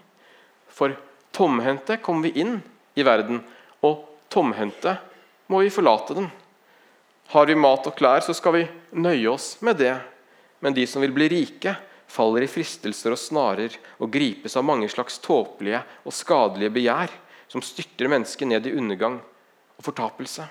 For 0.69 0.97
tomhendte 1.33 1.97
kommer 2.03 2.29
vi 2.29 2.43
inn 2.43 2.59
i 2.99 3.05
verden, 3.07 3.41
og 3.87 4.03
tomhendte 4.33 4.97
må 5.51 5.63
vi 5.63 5.73
forlate 5.73 6.17
den. 6.19 6.29
Har 7.31 7.47
vi 7.47 7.55
mat 7.55 7.87
og 7.87 7.95
klær, 7.97 8.21
så 8.27 8.35
skal 8.35 8.57
vi 8.57 8.67
nøye 8.91 9.31
oss 9.31 9.55
med 9.63 9.79
det. 9.79 9.95
Men 10.61 10.75
de 10.75 10.85
som 10.91 11.03
vil 11.05 11.15
bli 11.15 11.31
rike, 11.31 11.77
faller 12.11 12.45
i 12.45 12.51
fristelser 12.51 13.15
og 13.15 13.23
snarer 13.23 13.77
og 14.03 14.11
gripes 14.11 14.57
av 14.59 14.67
mange 14.67 14.89
slags 14.91 15.21
tåpelige 15.23 15.85
og 16.03 16.17
skadelige 16.17 16.75
begjær 16.75 17.15
som 17.51 17.63
styrter 17.63 18.11
mennesket 18.11 18.51
ned 18.51 18.67
i 18.67 18.75
undergang 18.75 19.21
og 19.79 19.87
fortapelse. 19.87 20.49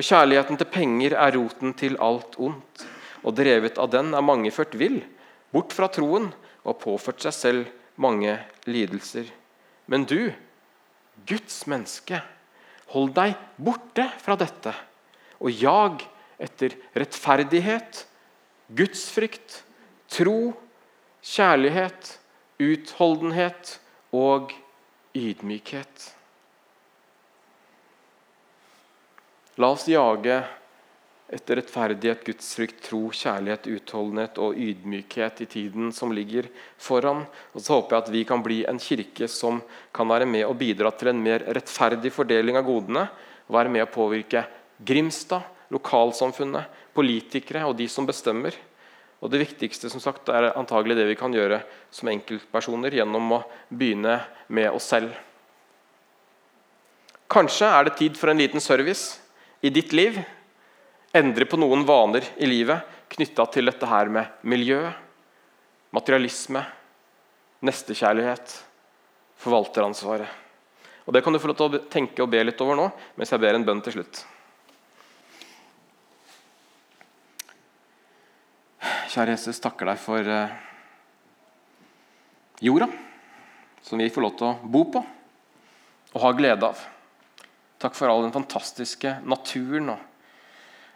For 0.00 0.16
kjærligheten 0.16 0.56
til 0.56 0.68
penger 0.72 1.12
er 1.12 1.34
roten 1.36 1.74
til 1.76 1.98
alt 2.00 2.38
ondt 2.40 2.84
og 3.20 3.34
drevet 3.36 3.76
av 3.76 3.90
den 3.92 4.14
er 4.16 4.24
mange 4.24 4.48
ført 4.48 4.72
vill, 4.80 5.02
bort 5.52 5.74
fra 5.76 5.90
troen 5.92 6.30
og 6.64 6.78
påført 6.80 7.20
seg 7.20 7.34
selv 7.36 7.66
mange 8.00 8.38
lidelser. 8.64 9.26
Men 9.84 10.06
du, 10.08 10.32
Guds 11.28 11.58
menneske, 11.68 12.16
hold 12.94 13.12
deg 13.18 13.34
borte 13.60 14.06
fra 14.24 14.38
dette, 14.40 14.72
og 15.36 15.52
jag 15.52 16.00
etter 16.40 16.78
rettferdighet, 16.96 18.06
gudsfrykt, 18.72 19.58
tro, 20.08 20.54
kjærlighet, 21.20 22.14
utholdenhet 22.56 23.76
og 24.16 24.56
ydmykhet. 25.12 26.08
La 29.60 29.74
oss 29.74 29.84
jage 29.90 30.38
etter 31.28 31.58
rettferdighet, 31.60 32.22
gudsfrykt, 32.24 32.78
tro, 32.86 33.10
kjærlighet, 33.12 33.66
utholdenhet 33.68 34.38
og 34.40 34.56
ydmykhet 34.56 35.42
i 35.44 35.46
tiden 35.50 35.92
som 35.92 36.14
ligger 36.16 36.48
foran. 36.80 37.26
Og 37.52 37.60
så 37.60 37.76
håper 37.76 37.96
jeg 37.96 38.04
at 38.06 38.10
vi 38.14 38.22
kan 38.30 38.42
bli 38.46 38.62
en 38.70 38.80
kirke 38.80 39.28
som 39.28 39.60
kan 39.94 40.08
være 40.08 40.26
med 40.30 40.46
og 40.48 40.56
bidra 40.62 40.94
til 40.96 41.12
en 41.12 41.20
mer 41.22 41.44
rettferdig 41.44 42.14
fordeling 42.14 42.56
av 42.56 42.66
godene. 42.70 43.04
Være 43.52 43.74
med 43.76 43.84
å 43.84 43.92
påvirke 43.92 44.46
Grimstad, 44.80 45.44
lokalsamfunnet, 45.68 46.80
politikere 46.96 47.68
og 47.68 47.76
de 47.76 47.86
som 47.92 48.08
bestemmer. 48.08 48.56
Og 49.20 49.28
Det 49.28 49.44
viktigste 49.44 49.92
som 49.92 50.00
sagt, 50.00 50.32
er 50.32 50.54
antagelig 50.56 50.96
det 50.96 51.10
vi 51.12 51.20
kan 51.20 51.34
gjøre 51.36 51.60
som 51.92 52.08
enkeltpersoner 52.08 52.96
gjennom 52.96 53.36
å 53.36 53.44
begynne 53.68 54.22
med 54.48 54.72
oss 54.72 54.88
selv. 54.88 55.12
Kanskje 57.30 57.68
er 57.68 57.84
det 57.84 57.98
tid 58.00 58.16
for 58.16 58.32
en 58.32 58.40
liten 58.40 58.64
service 58.64 59.19
i 59.60 59.70
ditt 59.70 59.92
liv 59.92 60.18
endre 61.12 61.46
på 61.48 61.58
noen 61.60 61.84
vaner 61.86 62.24
i 62.38 62.48
livet 62.48 62.98
knytta 63.10 63.46
til 63.50 63.66
dette 63.66 63.86
her 63.90 64.10
med 64.12 64.42
miljø, 64.46 64.84
materialisme, 65.90 66.62
nestekjærlighet, 67.66 68.54
forvalteransvaret. 69.40 70.28
Og 71.06 71.12
Det 71.12 71.24
kan 71.24 71.32
du 71.32 71.40
få 71.42 71.50
lov 71.50 71.58
til 71.58 71.74
å 71.74 71.86
tenke 71.90 72.22
og 72.22 72.30
be 72.30 72.42
litt 72.44 72.60
over 72.62 72.78
nå, 72.78 72.86
mens 73.18 73.32
jeg 73.32 73.42
ber 73.42 73.56
en 73.58 73.66
bønn 73.66 73.82
til 73.82 73.98
slutt. 73.98 74.22
Kjære 79.10 79.34
Jesus, 79.34 79.58
takker 79.58 79.90
deg 79.90 79.98
for 79.98 80.22
eh, 80.22 80.52
jorda, 82.62 82.86
som 83.82 83.98
vi 83.98 84.06
får 84.12 84.22
lov 84.22 84.36
til 84.38 84.46
å 84.46 84.70
bo 84.70 84.84
på 84.94 85.02
og 86.14 86.22
ha 86.22 86.30
glede 86.38 86.68
av. 86.70 86.78
Takk 87.80 87.96
for 87.96 88.12
all 88.12 88.26
den 88.26 88.34
fantastiske 88.34 89.14
naturen 89.24 89.94
og 89.94 90.00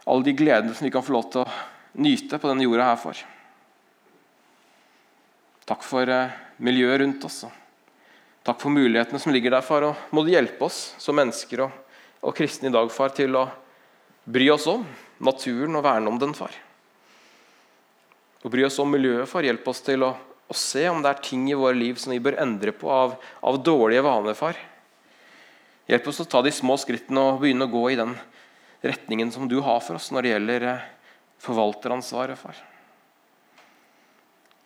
alle 0.04 0.26
de 0.26 0.34
gledene 0.36 0.74
som 0.76 0.84
vi 0.84 0.92
kan 0.92 1.04
få 1.04 1.14
lov 1.14 1.30
til 1.32 1.44
å 1.44 1.52
nyte 2.04 2.36
på 2.36 2.50
denne 2.50 2.66
jorda 2.66 2.90
her 2.90 2.98
for. 3.00 3.20
Takk 5.64 5.84
for 5.86 6.10
eh, 6.12 6.34
miljøet 6.60 7.00
rundt 7.00 7.24
oss. 7.24 7.44
Takk 8.44 8.60
for 8.60 8.74
mulighetene 8.74 9.20
som 9.22 9.32
ligger 9.32 9.54
der, 9.54 9.64
far. 9.64 9.86
Og 9.88 10.12
må 10.12 10.26
du 10.26 10.34
hjelpe 10.34 10.66
oss 10.66 10.90
som 11.00 11.16
mennesker 11.16 11.64
og, 11.64 11.78
og 12.20 12.36
kristne 12.36 12.68
i 12.68 12.74
dag, 12.74 12.90
far, 12.92 13.14
til 13.16 13.38
å 13.40 13.46
bry 14.28 14.50
oss 14.52 14.68
om 14.68 14.84
naturen 15.24 15.80
og 15.80 15.86
verne 15.86 16.12
om 16.12 16.20
den, 16.20 16.36
far. 16.36 16.52
Og 18.44 18.52
bry 18.52 18.66
oss 18.68 18.76
om 18.82 18.92
miljøet, 18.92 19.30
far. 19.30 19.48
Hjelp 19.48 19.72
oss 19.72 19.80
til 19.86 20.04
å, 20.04 20.12
å 20.12 20.58
se 20.58 20.84
om 20.92 21.00
det 21.00 21.14
er 21.14 21.24
ting 21.24 21.48
i 21.48 21.56
våre 21.56 21.80
liv 21.80 21.96
som 21.96 22.12
vi 22.12 22.20
bør 22.20 22.36
endre 22.44 22.76
på 22.76 22.92
av, 22.92 23.16
av 23.40 23.62
dårlige 23.64 24.04
vaner, 24.04 24.36
far. 24.36 24.60
Hjelp 25.90 26.06
oss 26.08 26.22
å 26.22 26.28
ta 26.28 26.40
de 26.44 26.52
små 26.54 26.78
skrittene 26.80 27.20
og 27.20 27.42
begynne 27.42 27.66
å 27.66 27.72
gå 27.72 27.82
i 27.92 27.98
den 27.98 28.14
retningen 28.84 29.32
som 29.32 29.48
du 29.48 29.58
har 29.64 29.82
for 29.84 29.98
oss 29.98 30.10
når 30.12 30.24
det 30.24 30.32
gjelder 30.32 30.66
eh, 30.70 30.86
forvalteransvaret, 31.44 32.40
far. 32.40 32.56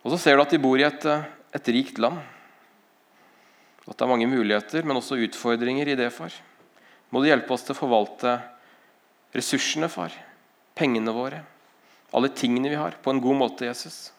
Og 0.03 0.13
så 0.13 0.19
ser 0.21 0.37
du 0.37 0.43
at 0.43 0.53
de 0.55 0.61
bor 0.63 0.79
i 0.79 0.87
et, 0.87 1.05
eh, 1.07 1.27
et 1.55 1.71
rikt 1.75 1.99
land. 1.99 2.21
At 3.89 3.97
det 3.97 4.05
er 4.05 4.11
mange 4.11 4.29
muligheter, 4.29 4.85
men 4.85 4.99
også 4.99 5.17
utfordringer 5.25 5.91
i 5.91 5.97
det, 5.99 6.11
far. 6.13 6.31
Må 7.09 7.23
du 7.23 7.29
hjelpe 7.31 7.55
oss 7.55 7.65
til 7.65 7.73
å 7.73 7.79
forvalte 7.79 8.35
ressursene, 9.35 9.89
far. 9.91 10.13
Pengene 10.77 11.13
våre. 11.15 11.41
Alle 12.15 12.29
tingene 12.33 12.69
vi 12.71 12.77
har, 12.79 12.95
på 13.01 13.11
en 13.11 13.21
god 13.21 13.39
måte, 13.39 13.67
Jesus. 13.67 14.11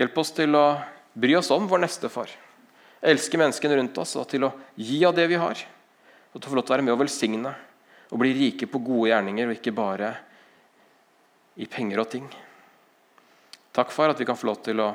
Hjelp 0.00 0.16
oss 0.18 0.32
til 0.34 0.56
å 0.58 0.64
bry 1.14 1.36
oss 1.38 1.52
om 1.54 1.68
vår 1.70 1.84
neste, 1.84 2.10
far. 2.10 2.32
Elske 3.04 3.38
menneskene 3.38 3.78
rundt 3.78 4.00
oss 4.00 4.16
og 4.16 4.26
til 4.32 4.48
å 4.48 4.54
gi 4.80 5.02
av 5.06 5.14
det 5.16 5.28
vi 5.30 5.38
har. 5.40 5.60
Og 6.34 6.40
til 6.42 6.48
å 6.48 6.52
få 6.52 6.58
lov 6.58 6.66
til 6.66 6.74
å 6.74 6.76
være 6.76 6.86
med 6.86 6.94
og 6.96 7.00
velsigne 7.04 7.54
og 8.10 8.20
bli 8.20 8.34
rike 8.36 8.68
på 8.70 8.82
gode 8.84 9.08
gjerninger, 9.10 9.48
og 9.48 9.56
ikke 9.56 9.74
bare 9.74 10.10
i 11.58 11.66
penger 11.70 12.02
og 12.02 12.10
ting. 12.10 12.26
Takk, 13.74 13.90
far, 13.94 14.12
at 14.12 14.20
vi 14.20 14.26
kan 14.28 14.38
få 14.38 14.50
lov 14.50 14.60
til 14.66 14.82
å 14.82 14.92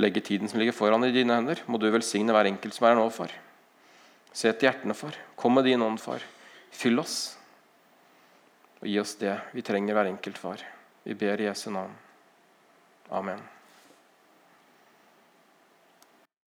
legge 0.00 0.24
tiden 0.24 0.50
som 0.50 0.60
ligger 0.60 0.76
foran 0.76 1.06
i 1.06 1.12
dine 1.14 1.38
hender. 1.38 1.62
Må 1.68 1.80
du 1.80 1.86
velsigne 1.92 2.34
hver 2.34 2.50
enkelt 2.50 2.76
som 2.76 2.88
er 2.88 2.94
her 2.94 3.00
nå, 3.00 3.06
far. 3.14 3.32
Se 4.34 4.50
til 4.52 4.68
hjertene, 4.68 4.96
far. 4.98 5.16
Kom 5.38 5.56
med 5.56 5.68
din 5.68 5.84
ånd, 5.84 6.02
far. 6.02 6.24
Fyll 6.74 7.00
oss. 7.00 7.18
Og 8.82 8.90
gi 8.90 8.98
oss 9.00 9.16
det 9.20 9.38
vi 9.54 9.64
trenger 9.64 9.96
hver 9.96 10.12
enkelt, 10.12 10.40
far. 10.40 10.64
Vi 11.04 11.16
ber 11.16 11.40
i 11.40 11.48
Jesu 11.48 11.70
navn. 11.72 11.94
Amen. 13.14 13.53